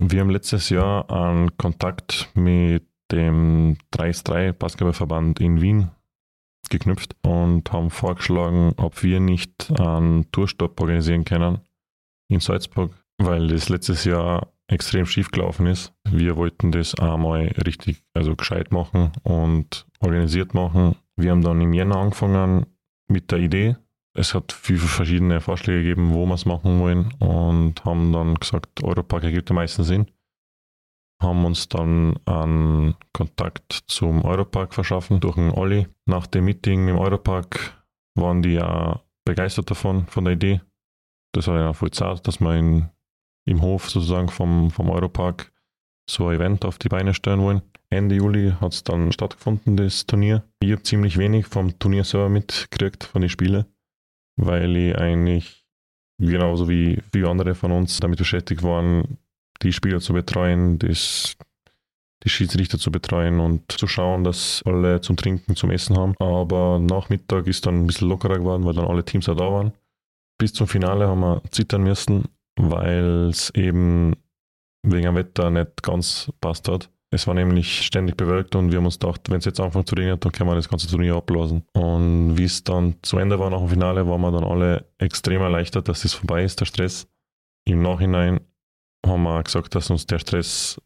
Wir 0.00 0.20
haben 0.20 0.30
letztes 0.30 0.68
Jahr 0.68 1.10
einen 1.10 1.56
Kontakt 1.56 2.30
mit 2.34 2.88
dem 3.12 3.76
3x3 3.94 4.52
Basketballverband 4.52 5.40
in 5.40 5.60
Wien 5.60 5.90
geknüpft 6.70 7.16
und 7.22 7.72
haben 7.72 7.90
vorgeschlagen, 7.90 8.74
ob 8.76 9.02
wir 9.02 9.20
nicht 9.20 9.72
einen 9.78 10.30
Tourstopp 10.32 10.80
organisieren 10.80 11.24
können 11.24 11.60
in 12.28 12.40
Salzburg, 12.40 12.92
weil 13.18 13.48
das 13.48 13.68
letztes 13.68 14.04
Jahr 14.04 14.52
extrem 14.68 15.06
schief 15.06 15.30
gelaufen 15.30 15.66
ist. 15.66 15.92
Wir 16.08 16.36
wollten 16.36 16.72
das 16.72 16.94
einmal 16.94 17.46
richtig, 17.66 18.04
also 18.14 18.36
gescheit 18.36 18.70
machen 18.70 19.12
und 19.22 19.86
organisiert 20.00 20.54
machen. 20.54 20.96
Wir 21.16 21.30
haben 21.30 21.42
dann 21.42 21.60
im 21.60 21.72
Jänner 21.72 21.96
angefangen 21.96 22.66
mit 23.08 23.30
der 23.30 23.38
Idee, 23.38 23.76
es 24.18 24.34
hat 24.34 24.52
viele 24.52 24.80
verschiedene 24.80 25.40
Vorschläge 25.40 25.82
gegeben, 25.82 26.12
wo 26.12 26.26
wir 26.26 26.34
es 26.34 26.44
machen 26.44 26.80
wollen 26.80 27.12
und 27.20 27.84
haben 27.84 28.12
dann 28.12 28.34
gesagt, 28.34 28.82
Europark 28.82 29.22
ergibt 29.22 29.48
am 29.50 29.56
meisten 29.56 29.84
Sinn. 29.84 30.10
Haben 31.22 31.44
uns 31.44 31.68
dann 31.68 32.18
einen 32.26 32.96
Kontakt 33.12 33.84
zum 33.86 34.24
Europark 34.24 34.74
verschaffen 34.74 35.20
durch 35.20 35.36
einen 35.36 35.52
Olli. 35.52 35.86
Nach 36.06 36.26
dem 36.26 36.46
Meeting 36.46 36.88
im 36.88 36.98
Europark 36.98 37.84
waren 38.16 38.42
die 38.42 38.54
ja 38.54 39.02
begeistert 39.24 39.70
davon, 39.70 40.06
von 40.08 40.24
der 40.24 40.34
Idee. 40.34 40.60
Das 41.32 41.46
war 41.46 41.58
ja 41.60 41.72
voll 41.72 41.92
zart, 41.92 42.26
dass 42.26 42.40
wir 42.40 42.54
in, 42.56 42.88
im 43.48 43.62
Hof 43.62 43.90
sozusagen 43.90 44.28
vom, 44.28 44.70
vom 44.70 44.90
Europark 44.90 45.52
so 46.08 46.28
ein 46.28 46.36
Event 46.36 46.64
auf 46.64 46.78
die 46.78 46.88
Beine 46.88 47.14
stellen 47.14 47.40
wollen. 47.40 47.62
Ende 47.90 48.16
Juli 48.16 48.52
hat 48.60 48.72
es 48.72 48.84
dann 48.84 49.12
stattgefunden, 49.12 49.76
das 49.76 50.06
Turnier. 50.06 50.44
Ich 50.60 50.70
habe 50.72 50.82
ziemlich 50.82 51.16
wenig 51.18 51.46
vom 51.46 51.78
Turnier 51.78 52.04
selber 52.04 52.28
mitgekriegt, 52.28 53.04
von 53.04 53.22
den 53.22 53.30
Spielen 53.30 53.66
weil 54.38 54.76
ich 54.76 54.96
eigentlich 54.96 55.64
genauso 56.18 56.68
wie 56.68 57.02
viele 57.12 57.28
andere 57.28 57.54
von 57.54 57.72
uns 57.72 58.00
damit 58.00 58.18
beschäftigt 58.18 58.62
waren, 58.62 59.18
die 59.62 59.72
Spieler 59.72 60.00
zu 60.00 60.12
betreuen, 60.12 60.78
das, 60.78 61.36
die 62.24 62.28
Schiedsrichter 62.28 62.78
zu 62.78 62.90
betreuen 62.90 63.40
und 63.40 63.70
zu 63.70 63.86
schauen, 63.86 64.24
dass 64.24 64.62
alle 64.64 65.00
zum 65.00 65.16
Trinken, 65.16 65.56
zum 65.56 65.70
Essen 65.70 65.96
haben. 65.98 66.14
Aber 66.20 66.78
nach 66.78 67.08
Mittag 67.08 67.46
ist 67.48 67.66
dann 67.66 67.80
ein 67.80 67.86
bisschen 67.86 68.08
lockerer 68.08 68.38
geworden, 68.38 68.64
weil 68.64 68.74
dann 68.74 68.86
alle 68.86 69.04
Teams 69.04 69.28
auch 69.28 69.36
da 69.36 69.50
waren. 69.50 69.72
Bis 70.38 70.52
zum 70.52 70.68
Finale 70.68 71.08
haben 71.08 71.20
wir 71.20 71.42
zittern 71.50 71.82
müssen, 71.82 72.28
weil 72.58 73.28
es 73.30 73.50
eben 73.50 74.14
wegen 74.82 75.04
dem 75.04 75.14
Wetter 75.14 75.50
nicht 75.50 75.82
ganz 75.82 76.30
passt 76.40 76.68
hat. 76.68 76.90
Es 77.10 77.26
war 77.26 77.34
nämlich 77.34 77.86
ständig 77.86 78.16
bewölkt 78.18 78.54
und 78.54 78.70
wir 78.70 78.78
haben 78.78 78.84
uns 78.84 78.98
gedacht, 78.98 79.30
wenn 79.30 79.38
es 79.38 79.46
jetzt 79.46 79.60
anfängt 79.60 79.88
zu 79.88 79.94
regnen, 79.94 80.20
dann 80.20 80.32
können 80.32 80.50
wir 80.50 80.56
das 80.56 80.68
ganze 80.68 80.88
Turnier 80.88 81.14
abblasen. 81.14 81.64
Und 81.72 82.36
wie 82.36 82.44
es 82.44 82.64
dann 82.64 82.96
zu 83.02 83.16
Ende 83.16 83.38
war 83.38 83.48
nach 83.48 83.60
dem 83.60 83.68
Finale, 83.68 84.06
waren 84.06 84.20
wir 84.20 84.30
dann 84.30 84.44
alle 84.44 84.84
extrem 84.98 85.40
erleichtert, 85.40 85.88
dass 85.88 86.02
das 86.02 86.12
vorbei 86.12 86.44
ist, 86.44 86.60
der 86.60 86.66
Stress. 86.66 87.08
Im 87.64 87.80
Nachhinein 87.80 88.40
haben 89.06 89.22
wir 89.22 89.42
gesagt, 89.42 89.74
dass 89.74 89.90
uns 89.90 90.04
der 90.04 90.18
Stress 90.18 90.80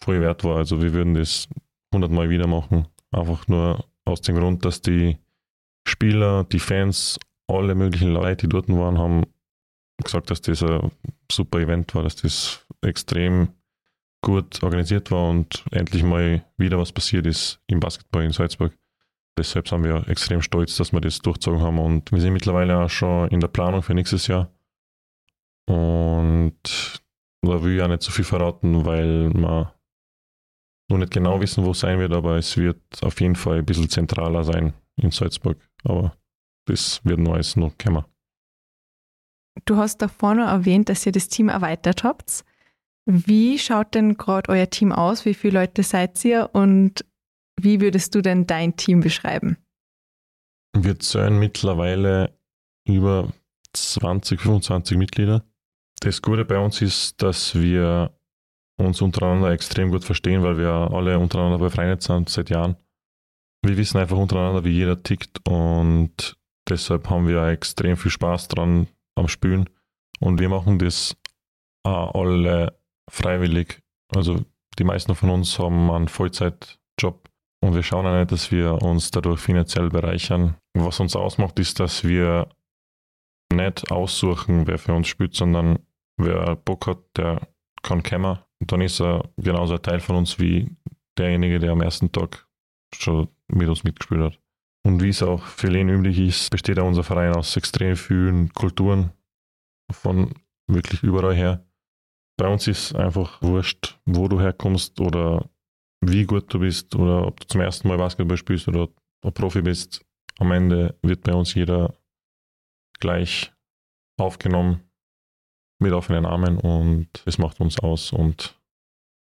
voll 0.00 0.20
wert 0.20 0.44
war. 0.44 0.58
Also 0.58 0.82
wir 0.82 0.92
würden 0.92 1.14
das 1.14 1.48
hundertmal 1.94 2.28
wieder 2.28 2.46
machen. 2.46 2.86
Einfach 3.10 3.48
nur 3.48 3.86
aus 4.04 4.20
dem 4.20 4.36
Grund, 4.36 4.66
dass 4.66 4.82
die 4.82 5.16
Spieler, 5.86 6.44
die 6.44 6.58
Fans, 6.58 7.18
alle 7.46 7.74
möglichen 7.74 8.12
Leute, 8.12 8.46
die 8.46 8.50
dort 8.50 8.68
waren, 8.68 8.98
haben 8.98 9.22
gesagt, 10.04 10.30
dass 10.30 10.40
das 10.40 10.62
ein 10.62 10.90
super 11.30 11.58
Event 11.58 11.94
war, 11.94 12.02
dass 12.02 12.16
das 12.16 12.66
extrem 12.82 13.48
gut 14.22 14.62
organisiert 14.62 15.10
war 15.10 15.28
und 15.30 15.64
endlich 15.70 16.02
mal 16.02 16.44
wieder 16.56 16.78
was 16.78 16.92
passiert 16.92 17.26
ist 17.26 17.60
im 17.66 17.80
Basketball 17.80 18.24
in 18.24 18.32
Salzburg. 18.32 18.76
Deshalb 19.38 19.68
sind 19.68 19.84
wir 19.84 20.08
extrem 20.08 20.42
stolz, 20.42 20.76
dass 20.76 20.92
wir 20.92 21.00
das 21.00 21.20
durchzogen 21.20 21.60
haben 21.60 21.78
und 21.78 22.10
wir 22.10 22.20
sind 22.20 22.32
mittlerweile 22.32 22.78
auch 22.78 22.90
schon 22.90 23.28
in 23.28 23.40
der 23.40 23.48
Planung 23.48 23.82
für 23.82 23.94
nächstes 23.94 24.26
Jahr. 24.26 24.50
Und 25.66 27.00
da 27.42 27.62
will 27.62 27.76
ich 27.76 27.82
auch 27.82 27.88
nicht 27.88 28.02
so 28.02 28.10
viel 28.10 28.24
verraten, 28.24 28.84
weil 28.84 29.32
wir 29.32 29.74
noch 30.90 30.98
nicht 30.98 31.12
genau 31.12 31.40
wissen, 31.40 31.64
wo 31.64 31.70
es 31.70 31.80
sein 31.80 31.98
wird, 31.98 32.12
aber 32.12 32.36
es 32.36 32.56
wird 32.56 32.80
auf 33.02 33.20
jeden 33.20 33.36
Fall 33.36 33.58
ein 33.58 33.66
bisschen 33.66 33.88
zentraler 33.88 34.42
sein 34.42 34.72
in 34.96 35.10
Salzburg. 35.10 35.58
Aber 35.84 36.16
das 36.66 37.04
wird 37.04 37.20
noch 37.20 37.34
alles 37.34 37.54
noch 37.56 37.76
kommen. 37.78 38.04
Du 39.64 39.76
hast 39.76 39.98
davor 39.98 40.34
noch 40.34 40.48
erwähnt, 40.48 40.88
dass 40.88 41.06
ihr 41.06 41.12
das 41.12 41.28
Team 41.28 41.48
erweitert 41.48 42.04
habt. 42.04 42.44
Wie 43.06 43.58
schaut 43.58 43.94
denn 43.94 44.16
gerade 44.16 44.50
euer 44.50 44.68
Team 44.68 44.92
aus? 44.92 45.24
Wie 45.24 45.34
viele 45.34 45.60
Leute 45.60 45.82
seid 45.82 46.22
ihr 46.24 46.50
und 46.52 47.04
wie 47.60 47.80
würdest 47.80 48.14
du 48.14 48.20
denn 48.20 48.46
dein 48.46 48.76
Team 48.76 49.00
beschreiben? 49.00 49.56
Wir 50.76 50.98
zählen 50.98 51.38
mittlerweile 51.38 52.38
über 52.86 53.32
20, 53.72 54.40
25 54.40 54.96
Mitglieder. 54.98 55.44
Das 56.00 56.22
Gute 56.22 56.44
bei 56.44 56.58
uns 56.58 56.80
ist, 56.82 57.22
dass 57.22 57.54
wir 57.54 58.14
uns 58.76 59.00
untereinander 59.00 59.50
extrem 59.50 59.90
gut 59.90 60.04
verstehen, 60.04 60.42
weil 60.42 60.58
wir 60.58 60.70
alle 60.70 61.18
untereinander 61.18 61.58
befreundet 61.58 62.02
sind 62.02 62.28
seit 62.28 62.50
Jahren. 62.50 62.76
Wir 63.62 63.76
wissen 63.76 63.98
einfach 63.98 64.16
untereinander, 64.16 64.64
wie 64.64 64.70
jeder 64.70 65.02
tickt 65.02 65.40
und 65.48 66.36
deshalb 66.68 67.10
haben 67.10 67.26
wir 67.26 67.42
extrem 67.46 67.96
viel 67.96 68.12
Spaß 68.12 68.48
dran 68.48 68.86
am 69.18 69.28
Spielen 69.28 69.68
und 70.20 70.40
wir 70.40 70.48
machen 70.48 70.78
das 70.78 71.16
auch 71.84 72.14
alle 72.14 72.78
freiwillig. 73.10 73.82
Also 74.14 74.44
die 74.78 74.84
meisten 74.84 75.14
von 75.14 75.30
uns 75.30 75.58
haben 75.58 75.90
einen 75.90 76.08
Vollzeitjob 76.08 77.28
und 77.60 77.74
wir 77.74 77.82
schauen 77.82 78.06
auch 78.06 78.18
nicht, 78.18 78.32
dass 78.32 78.50
wir 78.50 78.82
uns 78.82 79.10
dadurch 79.10 79.40
finanziell 79.40 79.88
bereichern. 79.88 80.56
Was 80.74 81.00
uns 81.00 81.16
ausmacht, 81.16 81.58
ist, 81.58 81.80
dass 81.80 82.04
wir 82.04 82.48
nicht 83.52 83.90
aussuchen, 83.90 84.66
wer 84.66 84.78
für 84.78 84.94
uns 84.94 85.08
spielt, 85.08 85.34
sondern 85.34 85.78
wer 86.16 86.56
Bock 86.56 86.86
hat, 86.86 86.98
der 87.16 87.48
kann. 87.82 88.02
Und 88.60 88.72
dann 88.72 88.80
ist 88.80 89.00
er 89.00 89.28
genauso 89.36 89.74
ein 89.74 89.82
Teil 89.82 90.00
von 90.00 90.16
uns 90.16 90.38
wie 90.38 90.76
derjenige, 91.16 91.58
der 91.58 91.72
am 91.72 91.80
ersten 91.80 92.12
Tag 92.12 92.46
schon 92.94 93.28
mit 93.48 93.68
uns 93.68 93.84
mitgespielt 93.84 94.20
hat. 94.20 94.40
Und 94.88 95.02
wie 95.02 95.10
es 95.10 95.22
auch 95.22 95.44
für 95.44 95.66
Len 95.66 95.90
üblich 95.90 96.18
ist, 96.18 96.48
besteht 96.48 96.78
auch 96.78 96.86
unser 96.86 97.04
Verein 97.04 97.34
aus 97.34 97.54
extrem 97.58 97.94
vielen 97.94 98.54
Kulturen 98.54 99.12
von 99.92 100.32
wirklich 100.66 101.02
überall 101.02 101.34
her. 101.34 101.62
Bei 102.38 102.48
uns 102.48 102.66
ist 102.66 102.94
einfach 102.94 103.42
wurscht, 103.42 104.00
wo 104.06 104.28
du 104.28 104.40
herkommst 104.40 104.98
oder 104.98 105.50
wie 106.00 106.24
gut 106.24 106.54
du 106.54 106.60
bist 106.60 106.94
oder 106.94 107.26
ob 107.26 107.38
du 107.38 107.46
zum 107.48 107.60
ersten 107.60 107.86
Mal 107.86 107.98
Basketball 107.98 108.38
spielst 108.38 108.66
oder 108.66 108.88
ob 109.22 109.34
Profi 109.34 109.60
bist. 109.60 110.06
Am 110.38 110.52
Ende 110.52 110.98
wird 111.02 111.22
bei 111.22 111.34
uns 111.34 111.52
jeder 111.52 111.94
gleich 112.98 113.52
aufgenommen 114.18 114.88
mit 115.82 115.92
offenen 115.92 116.24
Armen 116.24 116.56
und 116.56 117.08
es 117.26 117.36
macht 117.36 117.60
uns 117.60 117.78
aus 117.78 118.10
und 118.10 118.58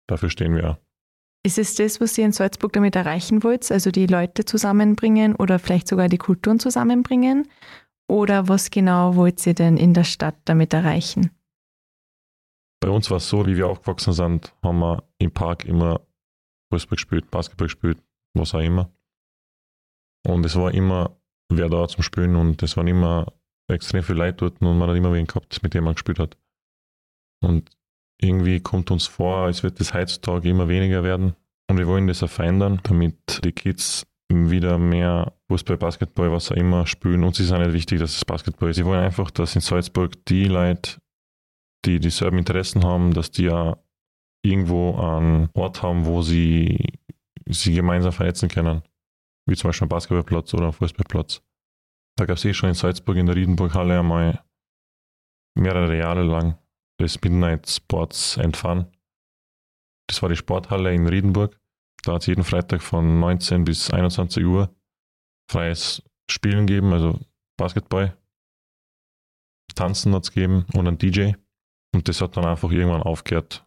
dafür 0.06 0.30
stehen 0.30 0.54
wir. 0.54 0.78
Ist 1.46 1.58
es 1.58 1.76
das, 1.76 2.00
was 2.00 2.18
ihr 2.18 2.24
in 2.24 2.32
Salzburg 2.32 2.72
damit 2.72 2.96
erreichen 2.96 3.44
wollt, 3.44 3.70
also 3.70 3.92
die 3.92 4.08
Leute 4.08 4.44
zusammenbringen 4.44 5.36
oder 5.36 5.60
vielleicht 5.60 5.86
sogar 5.86 6.08
die 6.08 6.18
Kulturen 6.18 6.58
zusammenbringen? 6.58 7.48
Oder 8.08 8.48
was 8.48 8.68
genau 8.68 9.14
wollt 9.14 9.46
ihr 9.46 9.54
denn 9.54 9.76
in 9.76 9.94
der 9.94 10.02
Stadt 10.02 10.34
damit 10.46 10.74
erreichen? 10.74 11.30
Bei 12.80 12.88
uns 12.88 13.08
war 13.12 13.18
es 13.18 13.28
so, 13.28 13.46
wie 13.46 13.56
wir 13.56 13.68
aufgewachsen 13.68 14.12
sind, 14.12 14.56
haben 14.60 14.80
wir 14.80 15.04
im 15.18 15.30
Park 15.30 15.64
immer 15.66 16.00
Fußball 16.72 16.96
gespielt, 16.96 17.30
Basketball 17.30 17.68
gespielt, 17.68 18.02
was 18.34 18.52
auch 18.52 18.58
immer. 18.58 18.90
Und 20.26 20.44
es 20.44 20.56
war 20.56 20.74
immer 20.74 21.16
wer 21.48 21.68
da 21.68 21.86
zum 21.86 22.02
Spielen 22.02 22.34
und 22.34 22.60
es 22.64 22.76
waren 22.76 22.88
immer 22.88 23.32
extrem 23.70 24.02
viele 24.02 24.18
Leute 24.18 24.38
dort 24.38 24.60
und 24.60 24.78
man 24.78 24.90
hat 24.90 24.96
immer 24.96 25.12
wen 25.12 25.28
gehabt, 25.28 25.62
mit 25.62 25.74
dem 25.74 25.84
man 25.84 25.94
gespielt 25.94 26.18
hat. 26.18 26.36
Und 27.40 27.70
irgendwie 28.20 28.60
kommt 28.60 28.90
uns 28.90 29.06
vor, 29.06 29.38
als 29.38 29.62
wird 29.62 29.80
das 29.80 29.94
heutzutage 29.94 30.48
immer 30.48 30.68
weniger 30.68 31.02
werden. 31.04 31.34
Und 31.68 31.78
wir 31.78 31.86
wollen 31.86 32.06
das 32.06 32.22
auch 32.22 32.30
verändern, 32.30 32.80
damit 32.84 33.44
die 33.44 33.52
Kids 33.52 34.06
wieder 34.28 34.78
mehr 34.78 35.32
Fußball, 35.48 35.76
Basketball, 35.76 36.32
was 36.32 36.50
auch 36.50 36.56
immer 36.56 36.86
spielen. 36.86 37.24
Uns 37.24 37.40
ist 37.40 37.52
auch 37.52 37.58
nicht 37.58 37.72
wichtig, 37.72 38.00
dass 38.00 38.16
es 38.16 38.24
Basketball 38.24 38.70
ist. 38.70 38.76
Sie 38.76 38.84
wollen 38.84 39.02
einfach, 39.02 39.30
dass 39.30 39.54
in 39.54 39.60
Salzburg 39.60 40.24
die 40.26 40.44
Leute, 40.44 41.00
die 41.84 42.00
dieselben 42.00 42.38
Interessen 42.38 42.84
haben, 42.84 43.14
dass 43.14 43.30
die 43.30 43.44
ja 43.44 43.76
irgendwo 44.42 44.96
einen 44.96 45.48
Ort 45.54 45.82
haben, 45.82 46.06
wo 46.06 46.22
sie 46.22 46.98
sie 47.48 47.74
gemeinsam 47.74 48.12
vernetzen 48.12 48.48
können. 48.48 48.82
Wie 49.46 49.54
zum 49.54 49.68
Beispiel 49.68 49.86
ein 49.86 49.90
Basketballplatz 49.90 50.54
oder 50.54 50.66
ein 50.66 50.72
Fußballplatz. 50.72 51.42
Da 52.16 52.24
gab 52.24 52.36
es 52.36 52.44
eh 52.44 52.54
schon 52.54 52.70
in 52.70 52.74
Salzburg 52.74 53.16
in 53.16 53.26
der 53.26 53.36
Riedenburg-Halle 53.36 54.00
einmal 54.00 54.42
mehrere 55.54 55.96
Jahre 55.96 56.22
lang 56.22 56.58
das 56.98 57.20
Midnight 57.20 57.68
Sports 57.68 58.38
Fun. 58.52 58.86
Das 60.08 60.22
war 60.22 60.28
die 60.28 60.36
Sporthalle 60.36 60.94
in 60.94 61.06
Riedenburg. 61.06 61.58
Da 62.02 62.14
hat 62.14 62.22
es 62.22 62.26
jeden 62.26 62.44
Freitag 62.44 62.82
von 62.82 63.20
19 63.20 63.64
bis 63.64 63.90
21 63.90 64.44
Uhr 64.44 64.74
freies 65.50 66.02
Spielen 66.30 66.66
gegeben, 66.66 66.92
also 66.92 67.18
Basketball. 67.56 68.16
Tanzen 69.74 70.14
hat 70.14 70.24
es 70.24 70.32
gegeben 70.32 70.66
und 70.74 70.88
ein 70.88 70.98
DJ. 70.98 71.32
Und 71.94 72.08
das 72.08 72.20
hat 72.20 72.36
dann 72.36 72.46
einfach 72.46 72.70
irgendwann 72.70 73.02
aufgehört. 73.02 73.66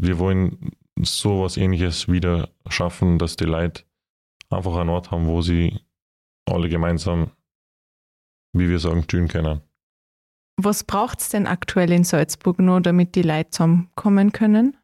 Wir 0.00 0.18
wollen 0.18 0.72
so 1.00 1.42
was 1.42 1.56
ähnliches 1.56 2.08
wieder 2.08 2.50
schaffen, 2.68 3.18
dass 3.18 3.36
die 3.36 3.44
Leute 3.44 3.84
einfach 4.50 4.76
einen 4.76 4.90
Ort 4.90 5.10
haben, 5.10 5.26
wo 5.26 5.42
sie 5.42 5.80
alle 6.46 6.68
gemeinsam 6.68 7.30
wie 8.54 8.70
wir 8.70 8.78
sagen, 8.78 9.06
tun 9.06 9.28
können. 9.28 9.60
Was 10.56 10.84
braucht 10.84 11.20
es 11.20 11.30
denn 11.30 11.46
aktuell 11.46 11.90
in 11.92 12.04
Salzburg 12.04 12.58
nur, 12.58 12.80
damit 12.80 13.14
die 13.16 13.22
Leute 13.22 13.50
zusammenkommen 13.50 14.32
können? 14.32 14.76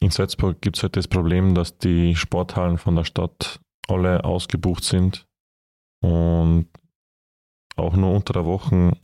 In 0.00 0.10
Salzburg 0.10 0.60
gibt 0.60 0.76
es 0.76 0.82
halt 0.82 0.96
das 0.96 1.06
Problem, 1.06 1.54
dass 1.54 1.78
die 1.78 2.16
Sporthallen 2.16 2.78
von 2.78 2.96
der 2.96 3.04
Stadt 3.04 3.60
alle 3.88 4.24
ausgebucht 4.24 4.84
sind 4.84 5.26
und 6.02 6.66
auch 7.76 7.94
nur 7.94 8.12
unter 8.12 8.32
der 8.32 8.44
Woche 8.44 8.96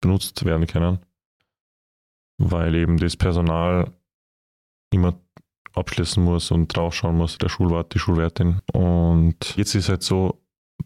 benutzt 0.00 0.44
werden 0.44 0.66
können, 0.66 0.98
weil 2.38 2.74
eben 2.74 2.96
das 2.96 3.16
Personal 3.16 3.92
immer 4.90 5.14
abschließen 5.74 6.22
muss 6.22 6.50
und 6.50 6.74
draufschauen 6.74 7.16
muss, 7.16 7.38
der 7.38 7.48
Schulwart, 7.48 7.94
die 7.94 7.98
Schulwertin. 7.98 8.60
Und 8.72 9.56
jetzt 9.56 9.74
ist 9.74 9.84
es 9.84 9.88
halt 9.88 10.02
so, 10.02 10.42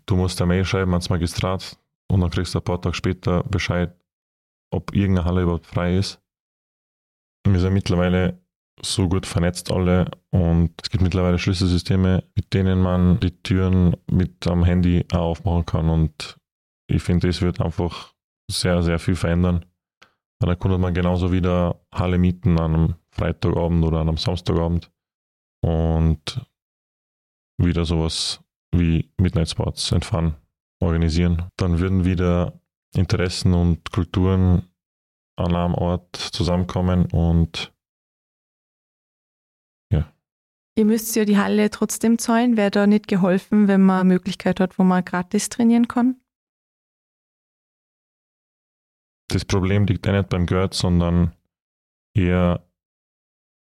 du 0.07 0.17
musst 0.17 0.41
eine 0.41 0.49
Mail 0.49 0.65
schreiben 0.65 0.93
ans 0.93 1.11
Magistrat, 1.11 1.79
und 2.09 2.21
dann 2.21 2.31
kriegst 2.31 2.55
du 2.55 2.59
ein 2.59 2.65
paar 2.65 2.81
Tage 2.81 2.95
später 2.95 3.43
Bescheid, 3.45 3.97
ob 4.71 4.95
irgendeine 4.95 5.27
Halle 5.27 5.43
überhaupt 5.43 5.67
frei 5.67 5.97
ist. 5.97 6.21
Wir 7.47 7.61
sind 7.61 7.75
mittlerweile 7.75 8.41
so 8.83 9.09
gut 9.09 9.27
vernetzt 9.27 9.71
alle 9.71 10.11
und 10.31 10.73
es 10.83 10.91
gibt 10.91 11.03
mittlerweile 11.03 11.39
Schlüsselsysteme, 11.39 12.25
mit 12.35 12.53
denen 12.53 12.81
man 12.83 13.21
die 13.21 13.31
Türen 13.43 13.97
mit 14.11 14.47
am 14.47 14.65
Handy 14.65 15.07
auch 15.13 15.31
aufmachen 15.31 15.65
kann 15.65 15.89
und 15.89 16.39
ich 16.89 17.03
finde, 17.03 17.27
das 17.27 17.43
wird 17.43 17.61
einfach 17.61 18.15
sehr, 18.51 18.83
sehr 18.83 18.99
viel 18.99 19.17
verändern. 19.17 19.65
Weil 20.39 20.51
dann 20.51 20.59
konnte 20.59 20.79
man 20.79 20.95
genauso 20.95 21.33
wieder 21.33 21.81
Halle 21.93 22.19
mieten 22.19 22.59
an 22.61 22.75
einem 22.75 22.95
Freitagabend 23.11 23.85
oder 23.85 24.01
an 24.01 24.09
einem 24.09 24.19
Samstagabend 24.19 24.93
und 25.63 26.47
wieder 27.59 27.85
sowas 27.85 28.41
wie 28.73 29.11
Midnight 29.19 29.49
Sports 29.51 29.93
and 29.93 30.05
Fun 30.05 30.35
organisieren. 30.81 31.49
Dann 31.57 31.79
würden 31.79 32.05
wieder 32.05 32.61
Interessen 32.97 33.55
und 33.55 33.91
Kulturen 33.93 34.71
an 35.37 35.55
einem 35.55 35.75
Ort 35.75 36.17
zusammenkommen 36.17 37.07
und 37.13 37.73
ja. 39.93 40.13
Ihr 40.77 40.85
müsst 40.85 41.15
ja 41.15 41.25
die 41.25 41.37
Halle 41.37 41.71
trotzdem 41.71 42.19
zahlen. 42.19 42.57
Wäre 42.57 42.71
da 42.71 42.87
nicht 42.87 43.07
geholfen, 43.07 43.69
wenn 43.69 43.83
man 43.83 44.01
eine 44.01 44.15
Möglichkeit 44.15 44.61
hat, 44.61 44.79
wo 44.79 44.85
man 44.85 45.05
gratis 45.05 45.49
trainieren 45.49 45.89
kann? 45.89 46.21
Das 49.29 49.45
Problem 49.45 49.87
liegt 49.87 50.07
ja 50.07 50.13
nicht 50.13 50.29
beim 50.29 50.47
Geld, 50.47 50.73
sondern 50.73 51.35
eher 52.15 52.67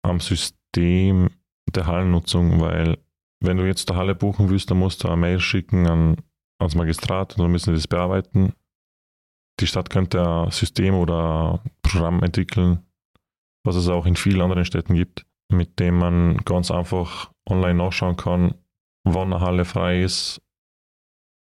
am 0.03 0.19
System 0.19 1.29
der 1.73 1.87
Hallennutzung, 1.87 2.59
weil 2.59 2.97
wenn 3.39 3.57
du 3.57 3.65
jetzt 3.65 3.89
eine 3.89 3.99
Halle 3.99 4.15
buchen 4.15 4.49
willst, 4.49 4.69
dann 4.69 4.79
musst 4.79 5.03
du 5.03 5.07
eine 5.07 5.17
Mail 5.17 5.39
schicken 5.39 5.87
an 5.87 6.17
ans 6.59 6.75
Magistrat 6.75 7.33
und 7.33 7.43
dann 7.43 7.51
müssen 7.51 7.71
sie 7.73 7.81
das 7.81 7.87
bearbeiten. 7.87 8.53
Die 9.59 9.67
Stadt 9.67 9.89
könnte 9.89 10.27
ein 10.27 10.51
System 10.51 10.95
oder 10.95 11.61
ein 11.63 11.71
Programm 11.81 12.23
entwickeln, 12.23 12.85
was 13.63 13.75
es 13.75 13.87
auch 13.87 14.05
in 14.05 14.15
vielen 14.15 14.41
anderen 14.41 14.65
Städten 14.65 14.95
gibt, 14.95 15.25
mit 15.51 15.79
dem 15.79 15.97
man 15.97 16.37
ganz 16.37 16.71
einfach 16.71 17.31
online 17.47 17.75
nachschauen 17.75 18.17
kann, 18.17 18.55
wann 19.05 19.33
eine 19.33 19.41
Halle 19.41 19.65
frei 19.65 20.01
ist, 20.01 20.41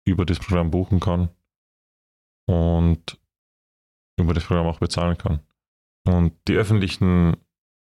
über 0.06 0.26
das 0.26 0.38
Programm 0.38 0.70
buchen 0.70 1.00
kann 1.00 1.30
und 2.46 3.18
über 4.18 4.34
das 4.34 4.44
Programm 4.44 4.66
auch 4.66 4.78
bezahlen 4.78 5.16
kann. 5.16 5.40
Und 6.06 6.36
die 6.46 6.56
öffentlichen 6.56 7.36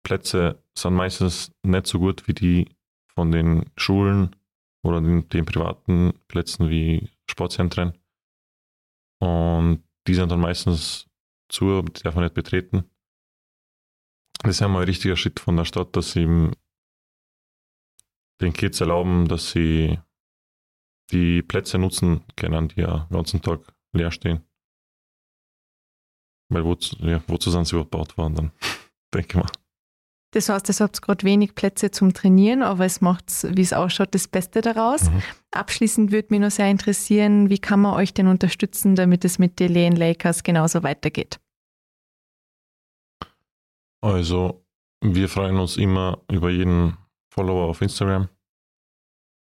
Plätze 0.04 0.64
sind 0.78 0.96
meistens 0.96 1.52
nicht 1.64 1.88
so 1.88 2.00
gut 2.00 2.28
wie 2.28 2.34
die 2.34 2.76
von 3.14 3.32
den 3.32 3.70
Schulen 3.76 4.36
oder 4.84 5.02
den, 5.02 5.30
den 5.30 5.46
privaten 5.46 6.14
Plätzen 6.28 6.70
wie 6.70 7.10
Sportzentren. 7.30 7.98
Und 9.22 9.84
die 10.10 10.16
sind 10.16 10.32
dann 10.32 10.40
meistens 10.40 11.08
zu, 11.50 11.84
die 11.84 12.02
darf 12.02 12.16
man 12.16 12.24
nicht 12.24 12.34
betreten. 12.34 12.90
Das 14.42 14.56
ist 14.56 14.62
einmal 14.64 14.82
ein 14.82 14.88
richtiger 14.88 15.16
Schritt 15.16 15.40
von 15.40 15.56
der 15.56 15.66
Stadt, 15.66 15.96
dass 15.96 16.14
sie 16.14 16.50
den 18.42 18.54
Kids 18.54 18.82
erlauben, 18.82 19.28
dass 19.28 19.52
sie 19.52 20.00
die 21.12 21.44
Plätze 21.44 21.78
nutzen 21.78 22.26
können, 22.36 22.70
die 22.70 22.82
ja 22.82 23.06
den 23.12 23.18
ganzen 23.18 23.44
Tag 23.44 23.72
leer 23.94 24.10
stehen. 24.10 24.44
Weil 26.52 26.66
wozu, 26.66 26.96
ja, 27.06 27.22
wozu 27.28 27.52
sind 27.52 27.66
sie 27.66 27.76
überhaupt 27.76 27.92
gebaut 27.92 28.18
worden 28.18 28.36
dann? 28.36 28.52
Denke 29.14 29.38
mal. 29.38 29.52
Das 30.32 30.48
heißt, 30.48 30.70
es 30.70 30.80
habt 30.80 31.02
gerade 31.02 31.24
wenig 31.24 31.56
Plätze 31.56 31.90
zum 31.90 32.14
Trainieren, 32.14 32.62
aber 32.62 32.86
es 32.86 33.02
macht, 33.02 33.26
wie 33.56 33.62
es 33.62 33.74
ausschaut, 33.74 34.14
das 34.14 34.28
Beste 34.28 34.62
daraus. 34.62 35.10
Mhm. 35.10 35.24
Abschließend 35.52 36.12
würde 36.12 36.28
mich 36.30 36.40
noch 36.40 36.52
sehr 36.52 36.70
interessieren, 36.70 37.50
wie 37.50 37.58
kann 37.58 37.82
man 37.82 37.96
euch 37.96 38.14
denn 38.14 38.28
unterstützen, 38.28 38.96
damit 38.96 39.26
es 39.26 39.40
mit 39.40 39.60
den 39.60 39.74
Lane 39.74 39.96
Lakers 39.96 40.44
genauso 40.44 40.84
weitergeht? 40.84 41.40
Also, 44.02 44.64
wir 45.02 45.28
freuen 45.30 45.58
uns 45.58 45.78
immer 45.78 46.22
über 46.32 46.52
jeden 46.52 46.98
Follower 47.34 47.68
auf 47.68 47.82
Instagram. 47.82 48.30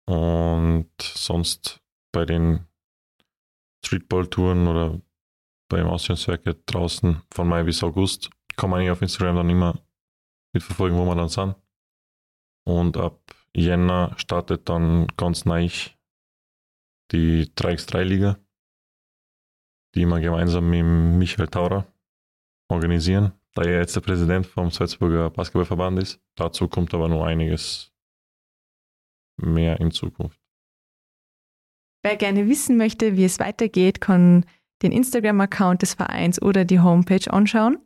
Und 0.05 0.91
sonst 0.99 1.81
bei 2.11 2.25
den 2.25 2.65
Streetball-Touren 3.83 4.67
oder 4.67 5.01
beim 5.69 5.87
Austrian 5.87 6.17
Circuit 6.17 6.59
draußen 6.65 7.21
von 7.31 7.47
Mai 7.47 7.63
bis 7.63 7.83
August 7.83 8.29
kann 8.55 8.69
man 8.69 8.89
auf 8.89 9.01
Instagram 9.01 9.35
dann 9.37 9.49
immer 9.49 9.79
mitverfolgen, 10.53 10.97
wo 10.97 11.05
wir 11.05 11.15
dann 11.15 11.29
sind. 11.29 11.55
Und 12.65 12.97
ab 12.97 13.19
Jänner 13.55 14.13
startet 14.17 14.67
dann 14.69 15.07
ganz 15.17 15.45
neu 15.45 15.69
die 17.11 17.45
3x3-Liga, 17.45 18.37
die 19.95 20.05
wir 20.05 20.19
gemeinsam 20.19 20.69
mit 20.69 20.83
Michael 20.83 21.47
Taurer 21.47 21.87
organisieren, 22.69 23.31
da 23.53 23.63
er 23.63 23.79
jetzt 23.79 23.95
der 23.95 24.01
Präsident 24.01 24.45
vom 24.45 24.69
Salzburger 24.69 25.29
Basketballverband 25.29 25.99
ist. 25.99 26.21
Dazu 26.35 26.67
kommt 26.67 26.93
aber 26.93 27.07
noch 27.07 27.23
einiges 27.23 27.93
mehr 29.37 29.79
in 29.79 29.91
Zukunft. 29.91 30.39
Wer 32.03 32.17
gerne 32.17 32.47
wissen 32.47 32.77
möchte, 32.77 33.17
wie 33.17 33.25
es 33.25 33.39
weitergeht, 33.39 34.01
kann 34.01 34.45
den 34.81 34.91
Instagram-Account 34.91 35.81
des 35.81 35.95
Vereins 35.95 36.41
oder 36.41 36.65
die 36.65 36.79
Homepage 36.79 37.31
anschauen. 37.31 37.79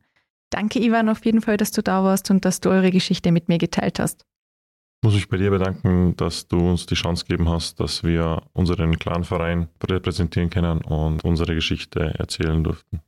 Danke, 0.51 0.79
Ivan, 0.79 1.09
auf 1.09 1.25
jeden 1.25 1.41
Fall, 1.41 1.57
dass 1.57 1.71
du 1.71 1.81
da 1.81 2.03
warst 2.03 2.29
und 2.29 2.45
dass 2.45 2.59
du 2.59 2.69
eure 2.69 2.91
Geschichte 2.91 3.31
mit 3.31 3.47
mir 3.47 3.57
geteilt 3.57 3.99
hast. 3.99 4.25
Muss 5.03 5.15
ich 5.15 5.29
bei 5.29 5.37
dir 5.37 5.49
bedanken, 5.49 6.15
dass 6.15 6.47
du 6.47 6.57
uns 6.57 6.85
die 6.85 6.93
Chance 6.93 7.25
gegeben 7.25 7.49
hast, 7.49 7.79
dass 7.79 8.03
wir 8.03 8.43
unseren 8.53 8.99
Clanverein 8.99 9.67
repräsentieren 9.83 10.51
können 10.51 10.81
und 10.81 11.23
unsere 11.23 11.55
Geschichte 11.55 12.13
erzählen 12.19 12.63
durften. 12.63 13.01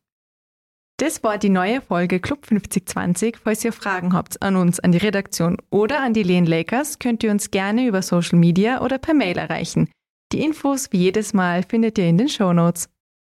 Das 0.98 1.24
war 1.24 1.38
die 1.38 1.50
neue 1.50 1.82
Folge 1.82 2.20
Club 2.20 2.46
5020. 2.46 3.38
Falls 3.38 3.66
ihr 3.66 3.74
Fragen 3.74 4.14
habt 4.14 4.42
an 4.42 4.56
uns, 4.56 4.80
an 4.80 4.92
die 4.92 5.00
Redaktion 5.00 5.58
oder 5.70 6.02
an 6.02 6.14
die 6.14 6.24
Lane 6.24 6.48
Lakers, 6.48 6.98
könnt 6.98 7.24
ihr 7.24 7.32
uns 7.32 7.52
gerne 7.52 7.86
über 7.86 8.02
Social 8.02 8.40
Media 8.40 8.82
oder 8.82 8.98
per 8.98 9.14
Mail 9.14 9.38
erreichen. 9.38 9.90
Die 10.32 10.44
Infos 10.44 10.92
wie 10.92 10.98
jedes 10.98 11.34
Mal 11.34 11.64
findet 11.64 11.98
ihr 11.98 12.08
in 12.08 12.18
den 12.18 12.30
Show 12.30 12.54
Notes. 12.54 12.90